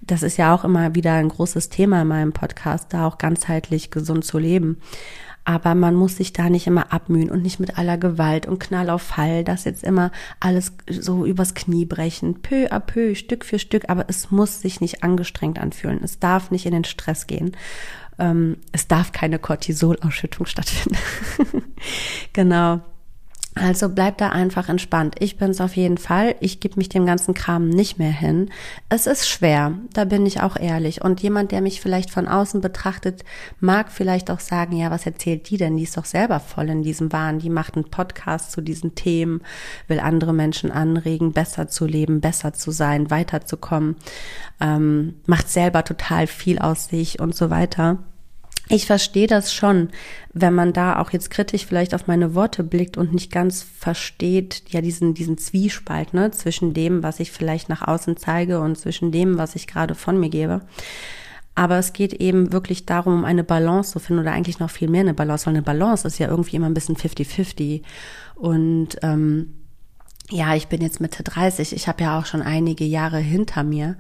Das 0.02 0.24
ist 0.24 0.38
ja 0.38 0.54
auch 0.54 0.64
immer 0.64 0.96
wieder 0.96 1.14
ein 1.14 1.30
großes 1.30 1.70
Thema 1.70 2.02
in 2.02 2.08
meinem 2.08 2.34
Podcast, 2.34 2.94
da 2.94 3.08
auch 3.08 3.18
ganzheitlich 3.18 3.92
gesund 3.92 4.26
zu 4.26 4.40
leben. 4.40 4.78
Aber 5.44 5.74
man 5.74 5.96
muss 5.96 6.18
sich 6.18 6.34
da 6.34 6.50
nicht 6.50 6.68
immer 6.68 6.94
abmühen 6.94 7.32
und 7.32 7.42
nicht 7.42 7.60
mit 7.60 7.78
aller 7.80 7.98
Gewalt 7.98 8.46
und 8.46 8.60
Knall 8.60 8.92
auf 8.92 9.02
Fall, 9.02 9.44
das 9.44 9.64
jetzt 9.64 9.84
immer 9.84 10.12
alles 10.40 10.74
so 10.88 11.26
übers 11.26 11.56
Knie 11.56 11.86
brechen, 11.86 12.42
peu 12.44 12.68
à 12.72 12.80
peu, 12.80 13.16
Stück 13.16 13.44
für 13.44 13.58
Stück, 13.58 13.90
aber 13.90 14.06
es 14.08 14.30
muss 14.30 14.62
sich 14.62 14.82
nicht 14.82 15.04
angestrengt 15.04 15.58
anfühlen. 15.58 16.02
Es 16.04 16.20
darf 16.20 16.52
nicht 16.52 16.68
in 16.68 16.74
den 16.74 16.84
Stress 16.84 17.26
gehen 17.26 17.54
ähm, 18.22 18.58
es 18.72 18.88
darf 18.88 19.12
keine 19.12 19.40
Cortisolausschüttung 19.40 20.46
stattfinden. 20.46 20.98
genau. 22.34 22.82
Also 23.54 23.90
bleib 23.90 24.18
da 24.18 24.30
einfach 24.30 24.70
entspannt. 24.70 25.16
Ich 25.20 25.38
bin's 25.38 25.60
auf 25.60 25.76
jeden 25.76 25.98
Fall. 25.98 26.36
Ich 26.40 26.62
gebe 26.62 26.78
mich 26.78 26.88
dem 26.88 27.06
ganzen 27.06 27.34
Kram 27.34 27.68
nicht 27.68 28.00
mehr 28.00 28.12
hin. 28.12 28.50
Es 28.88 29.08
ist 29.08 29.28
schwer, 29.28 29.74
da 29.92 30.06
bin 30.06 30.26
ich 30.26 30.40
auch 30.40 30.56
ehrlich. 30.56 31.02
Und 31.02 31.22
jemand, 31.22 31.52
der 31.52 31.60
mich 31.60 31.82
vielleicht 31.82 32.12
von 32.12 32.30
außen 32.30 32.62
betrachtet, 32.62 33.26
mag 33.60 33.92
vielleicht 33.92 34.32
auch 34.32 34.40
sagen, 34.40 34.78
ja, 34.78 34.90
was 34.90 35.06
erzählt 35.06 35.50
die 35.50 35.58
denn? 35.58 35.76
Die 35.76 35.84
ist 35.84 35.98
doch 35.98 36.06
selber 36.06 36.40
voll 36.40 36.70
in 36.70 36.82
diesem 36.82 37.12
Wahn. 37.12 37.40
Die 37.40 37.50
macht 37.50 37.76
einen 37.76 37.90
Podcast 37.90 38.54
zu 38.54 38.62
diesen 38.62 38.96
Themen, 38.96 39.42
will 39.90 40.00
andere 40.00 40.34
Menschen 40.34 40.72
anregen, 40.72 41.34
besser 41.34 41.68
zu 41.68 41.86
leben, 41.86 42.22
besser 42.22 42.54
zu 42.54 42.72
sein, 42.72 43.12
weiterzukommen, 43.12 43.98
ähm, 44.62 45.16
macht 45.26 45.50
selber 45.50 45.84
total 45.84 46.26
viel 46.28 46.58
aus 46.58 46.86
sich 46.86 47.20
und 47.20 47.36
so 47.36 47.50
weiter. 47.50 47.98
Ich 48.70 48.86
verstehe 48.86 49.28
das 49.28 49.54
schon, 49.54 49.90
wenn 50.34 50.54
man 50.54 50.72
da 50.72 51.00
auch 51.00 51.12
jetzt 51.12 51.30
kritisch 51.30 51.66
vielleicht 51.66 51.94
auf 51.94 52.08
meine 52.08 52.36
Worte 52.36 52.64
blickt 52.64 52.96
und 52.96 53.14
nicht 53.14 53.32
ganz 53.32 53.64
versteht, 53.64 54.64
ja, 54.70 54.82
diesen, 54.82 55.14
diesen 55.14 55.38
Zwiespalt, 55.38 56.14
ne, 56.14 56.32
zwischen 56.32 56.74
dem, 56.74 57.04
was 57.04 57.20
ich 57.20 57.32
vielleicht 57.32 57.68
nach 57.68 57.86
außen 57.86 58.16
zeige 58.16 58.62
und 58.62 58.78
zwischen 58.78 59.12
dem, 59.12 59.38
was 59.38 59.56
ich 59.56 59.68
gerade 59.68 59.94
von 59.94 60.20
mir 60.20 60.30
gebe. 60.30 60.62
Aber 61.54 61.78
es 61.78 61.92
geht 61.92 62.14
eben 62.14 62.54
wirklich 62.54 62.86
darum, 62.86 63.14
um 63.14 63.26
eine 63.26 63.44
Balance 63.44 63.92
zu 63.92 64.00
finden 64.00 64.22
oder 64.22 64.32
eigentlich 64.32 64.60
noch 64.60 64.70
viel 64.70 64.90
mehr 64.90 65.02
eine 65.02 65.14
Balance, 65.14 65.46
weil 65.46 65.54
eine 65.54 65.64
Balance 65.64 66.08
ist 66.08 66.18
ja 66.18 66.30
irgendwie 66.30 66.56
immer 66.56 66.68
ein 66.68 66.74
bisschen 66.74 66.96
50-50. 66.96 67.82
Und 68.36 68.98
ähm, 69.04 69.54
ja, 70.32 70.56
ich 70.56 70.68
bin 70.68 70.82
jetzt 70.82 71.02
Mitte 71.02 71.24
30, 71.24 71.74
ich 71.74 71.88
habe 71.88 72.04
ja 72.04 72.18
auch 72.18 72.26
schon 72.26 72.42
einige 72.42 72.86
Jahre 72.86 73.20
hinter 73.20 73.64
mir. 73.64 73.98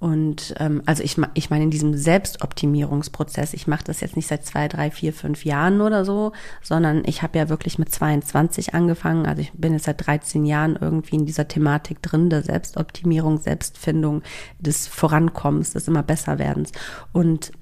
Und 0.00 0.54
ähm, 0.58 0.82
also 0.86 1.02
ich, 1.02 1.16
ich 1.34 1.50
meine 1.50 1.64
in 1.64 1.70
diesem 1.70 1.94
Selbstoptimierungsprozess, 1.94 3.54
ich 3.54 3.66
mache 3.66 3.84
das 3.84 4.00
jetzt 4.00 4.16
nicht 4.16 4.26
seit 4.26 4.44
zwei, 4.44 4.66
drei, 4.68 4.90
vier, 4.90 5.12
fünf 5.12 5.44
Jahren 5.44 5.80
oder 5.80 6.04
so, 6.04 6.32
sondern 6.62 7.02
ich 7.06 7.22
habe 7.22 7.38
ja 7.38 7.48
wirklich 7.48 7.78
mit 7.78 7.92
22 7.92 8.74
angefangen. 8.74 9.26
Also 9.26 9.42
ich 9.42 9.52
bin 9.52 9.72
jetzt 9.72 9.84
seit 9.84 10.06
13 10.06 10.44
Jahren 10.46 10.76
irgendwie 10.80 11.16
in 11.16 11.26
dieser 11.26 11.48
Thematik 11.48 12.02
drin, 12.02 12.28
der 12.30 12.42
Selbstoptimierung, 12.42 13.38
Selbstfindung, 13.38 14.22
des 14.58 14.88
Vorankommens, 14.88 15.72
des 15.72 15.88
immer 15.88 16.02
Besserwerdens. 16.02 16.72
Und 17.12 17.52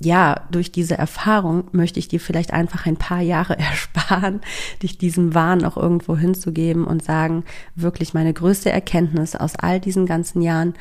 ja, 0.00 0.46
durch 0.50 0.70
diese 0.70 0.96
Erfahrung 0.96 1.64
möchte 1.72 1.98
ich 1.98 2.08
dir 2.08 2.20
vielleicht 2.20 2.52
einfach 2.52 2.86
ein 2.86 2.96
paar 2.96 3.20
Jahre 3.20 3.58
ersparen, 3.58 4.40
dich 4.82 4.98
diesem 4.98 5.34
Wahn 5.34 5.64
auch 5.64 5.76
irgendwo 5.76 6.16
hinzugeben 6.16 6.84
und 6.84 7.02
sagen, 7.02 7.44
wirklich 7.74 8.14
meine 8.14 8.32
größte 8.32 8.70
Erkenntnis 8.70 9.34
aus 9.34 9.56
all 9.56 9.80
diesen 9.80 10.06
ganzen 10.06 10.42
Jahren 10.42 10.74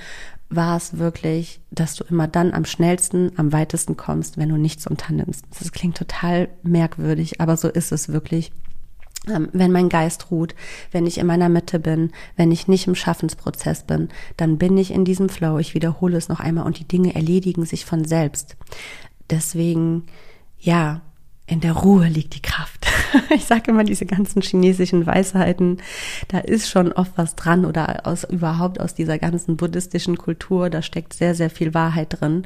war 0.49 0.77
es 0.77 0.97
wirklich, 0.97 1.59
dass 1.71 1.95
du 1.95 2.05
immer 2.05 2.27
dann 2.27 2.53
am 2.53 2.63
schnellsten, 2.63 3.31
am 3.35 3.51
weitesten 3.51 3.97
kommst, 3.97 4.37
wenn 4.37 4.49
du 4.49 4.57
nichts 4.57 4.87
unternimmst. 4.87 5.45
Das 5.59 5.71
klingt 5.71 5.97
total 5.97 6.47
merkwürdig, 6.63 7.41
aber 7.41 7.57
so 7.57 7.67
ist 7.67 7.91
es 7.91 8.09
wirklich. 8.09 8.51
Ähm, 9.29 9.49
wenn 9.53 9.71
mein 9.71 9.89
Geist 9.89 10.31
ruht, 10.31 10.55
wenn 10.91 11.05
ich 11.05 11.17
in 11.17 11.27
meiner 11.27 11.49
Mitte 11.49 11.79
bin, 11.79 12.11
wenn 12.35 12.51
ich 12.51 12.67
nicht 12.67 12.87
im 12.87 12.95
Schaffensprozess 12.95 13.83
bin, 13.83 14.09
dann 14.37 14.57
bin 14.57 14.77
ich 14.77 14.91
in 14.91 15.05
diesem 15.05 15.29
Flow. 15.29 15.57
Ich 15.59 15.73
wiederhole 15.73 16.17
es 16.17 16.29
noch 16.29 16.39
einmal 16.39 16.65
und 16.65 16.79
die 16.79 16.87
Dinge 16.87 17.15
erledigen 17.15 17.65
sich 17.65 17.85
von 17.85 18.05
selbst. 18.05 18.55
Deswegen, 19.29 20.05
ja, 20.59 21.01
in 21.45 21.61
der 21.61 21.73
Ruhe 21.73 22.07
liegt 22.07 22.35
die 22.35 22.41
Kraft. 22.41 22.87
Ich 23.33 23.45
sage 23.45 23.71
immer 23.71 23.85
diese 23.85 24.05
ganzen 24.05 24.41
chinesischen 24.41 25.05
Weisheiten, 25.05 25.77
da 26.27 26.39
ist 26.39 26.69
schon 26.69 26.91
oft 26.91 27.13
was 27.15 27.35
dran 27.35 27.63
oder 27.63 28.05
aus 28.05 28.25
überhaupt 28.25 28.81
aus 28.81 28.95
dieser 28.95 29.17
ganzen 29.17 29.55
buddhistischen 29.55 30.17
Kultur, 30.17 30.69
da 30.69 30.81
steckt 30.81 31.13
sehr 31.13 31.33
sehr 31.33 31.49
viel 31.49 31.73
Wahrheit 31.73 32.19
drin 32.19 32.45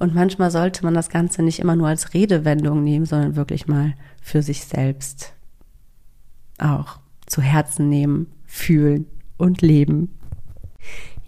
und 0.00 0.12
manchmal 0.12 0.50
sollte 0.50 0.84
man 0.84 0.94
das 0.94 1.10
ganze 1.10 1.44
nicht 1.44 1.60
immer 1.60 1.76
nur 1.76 1.86
als 1.86 2.12
Redewendung 2.12 2.82
nehmen, 2.82 3.06
sondern 3.06 3.36
wirklich 3.36 3.68
mal 3.68 3.94
für 4.20 4.42
sich 4.42 4.64
selbst 4.64 5.32
auch 6.60 6.98
zu 7.26 7.42
Herzen 7.42 7.88
nehmen, 7.88 8.26
fühlen 8.44 9.06
und 9.36 9.62
leben. 9.62 10.16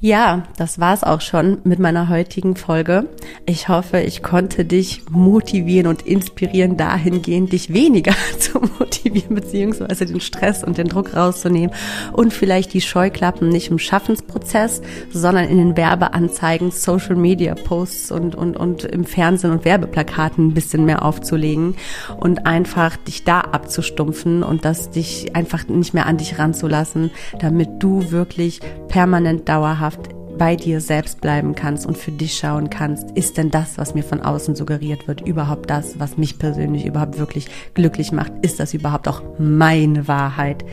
Ja, 0.05 0.43
das 0.57 0.81
war's 0.81 1.05
auch 1.05 1.21
schon 1.21 1.59
mit 1.63 1.79
meiner 1.79 2.09
heutigen 2.09 2.57
Folge. 2.57 3.07
Ich 3.47 3.69
hoffe, 3.69 4.01
ich 4.01 4.21
konnte 4.21 4.65
dich 4.65 5.03
motivieren 5.09 5.87
und 5.87 6.03
inspirieren 6.03 6.77
dahingehend, 6.77 7.53
dich 7.53 7.73
weniger 7.73 8.13
zu 8.41 8.59
motivieren, 8.81 9.37
beziehungsweise 9.37 10.05
den 10.05 10.21
Stress 10.21 10.65
und 10.65 10.77
den 10.77 10.89
Druck 10.89 11.15
rauszunehmen 11.15 11.71
und 12.13 12.33
vielleicht 12.33 12.75
die 12.75 12.81
Scheuklappen 12.81 13.49
nicht 13.49 13.71
im 13.71 13.79
Schaffensprozess, 13.79 14.83
sondern 15.13 15.49
in 15.49 15.59
den 15.59 15.77
Werbeanzeigen, 15.77 16.73
Social 16.73 17.15
Media 17.15 17.55
Posts 17.55 18.11
und, 18.11 18.35
und, 18.35 18.57
und 18.57 18.83
im 18.83 19.05
Fernsehen 19.05 19.53
und 19.53 19.65
Werbeplakaten 19.65 20.49
ein 20.49 20.55
bisschen 20.55 20.85
mehr 20.85 21.05
aufzulegen 21.05 21.77
und 22.19 22.45
einfach 22.45 22.97
dich 22.97 23.23
da 23.23 23.43
abzustumpfen 23.43 24.43
und 24.43 24.65
das 24.65 24.91
dich 24.91 25.37
einfach 25.37 25.69
nicht 25.69 25.95
mehr 25.95 26.07
an 26.07 26.17
dich 26.17 26.41
ranzulassen, 26.41 27.13
damit 27.39 27.69
du 27.79 28.11
wirklich 28.11 28.59
permanent 28.89 29.49
dauerhaft 29.49 29.92
dauerhaft 29.93 30.39
bei 30.39 30.57
dir 30.57 30.81
selbst 30.81 31.21
bleiben 31.21 31.55
kannst 31.55 31.87
und 31.87 31.99
für 31.99 32.11
dich 32.11 32.37
schauen 32.37 32.71
kannst, 32.71 33.11
ist 33.13 33.37
denn 33.37 33.51
das, 33.51 33.79
was 33.79 33.95
mir 33.95 34.03
von 34.03 34.23
außen 34.23 34.57
suggeriert 34.57 35.07
wird, 35.07 35.21
überhaupt 35.21 35.69
das, 35.71 36.01
was 36.01 36.17
mich 36.17 36.39
persönlich 36.39 36.87
überhaupt 36.87 37.19
wirklich 37.19 37.49
glücklich 37.75 38.13
macht? 38.13 38.33
Ist 38.43 38.59
das 38.59 38.75
überhaupt 38.75 39.09
auch 39.09 39.23
meine 39.39 40.09
Wahrheit, 40.09 40.65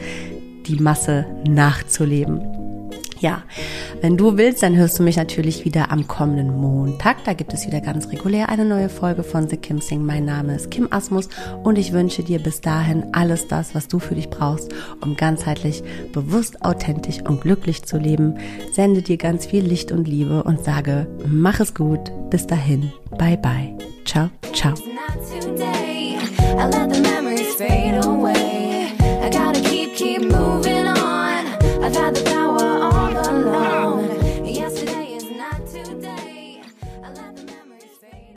die 0.65 0.77
Masse 0.77 1.25
nachzuleben? 1.47 2.58
Ja, 3.19 3.43
wenn 3.99 4.15
du 4.15 4.37
willst, 4.37 4.63
dann 4.63 4.77
hörst 4.77 4.97
du 4.97 5.03
mich 5.03 5.17
natürlich 5.17 5.65
wieder 5.65 5.91
am 5.91 6.07
kommenden 6.07 6.55
Montag. 6.55 7.17
Da 7.25 7.33
gibt 7.33 7.53
es 7.53 7.67
wieder 7.67 7.81
ganz 7.81 8.09
regulär 8.09 8.47
eine 8.47 8.63
neue 8.63 8.87
Folge 8.87 9.23
von 9.23 9.49
The 9.49 9.57
Kim 9.57 9.81
Sing. 9.81 10.05
Mein 10.05 10.23
Name 10.23 10.55
ist 10.55 10.71
Kim 10.71 10.87
Asmus 10.89 11.27
und 11.63 11.77
ich 11.77 11.91
wünsche 11.91 12.23
dir 12.23 12.39
bis 12.39 12.61
dahin 12.61 13.07
alles 13.11 13.47
das, 13.49 13.75
was 13.75 13.89
du 13.89 13.99
für 13.99 14.15
dich 14.15 14.29
brauchst, 14.29 14.73
um 15.01 15.17
ganzheitlich, 15.17 15.83
bewusst, 16.13 16.63
authentisch 16.63 17.19
und 17.21 17.41
glücklich 17.41 17.83
zu 17.83 17.97
leben. 17.97 18.37
Sende 18.71 19.01
dir 19.01 19.17
ganz 19.17 19.45
viel 19.45 19.65
Licht 19.65 19.91
und 19.91 20.07
Liebe 20.07 20.43
und 20.43 20.63
sage, 20.63 21.07
mach 21.27 21.59
es 21.59 21.75
gut. 21.75 21.99
Bis 22.29 22.47
dahin. 22.47 22.93
Bye 23.17 23.37
bye. 23.37 23.77
Ciao, 24.05 24.29
ciao. 24.53 24.75
I've 31.81 31.95
had 31.95 32.15
the 32.15 32.28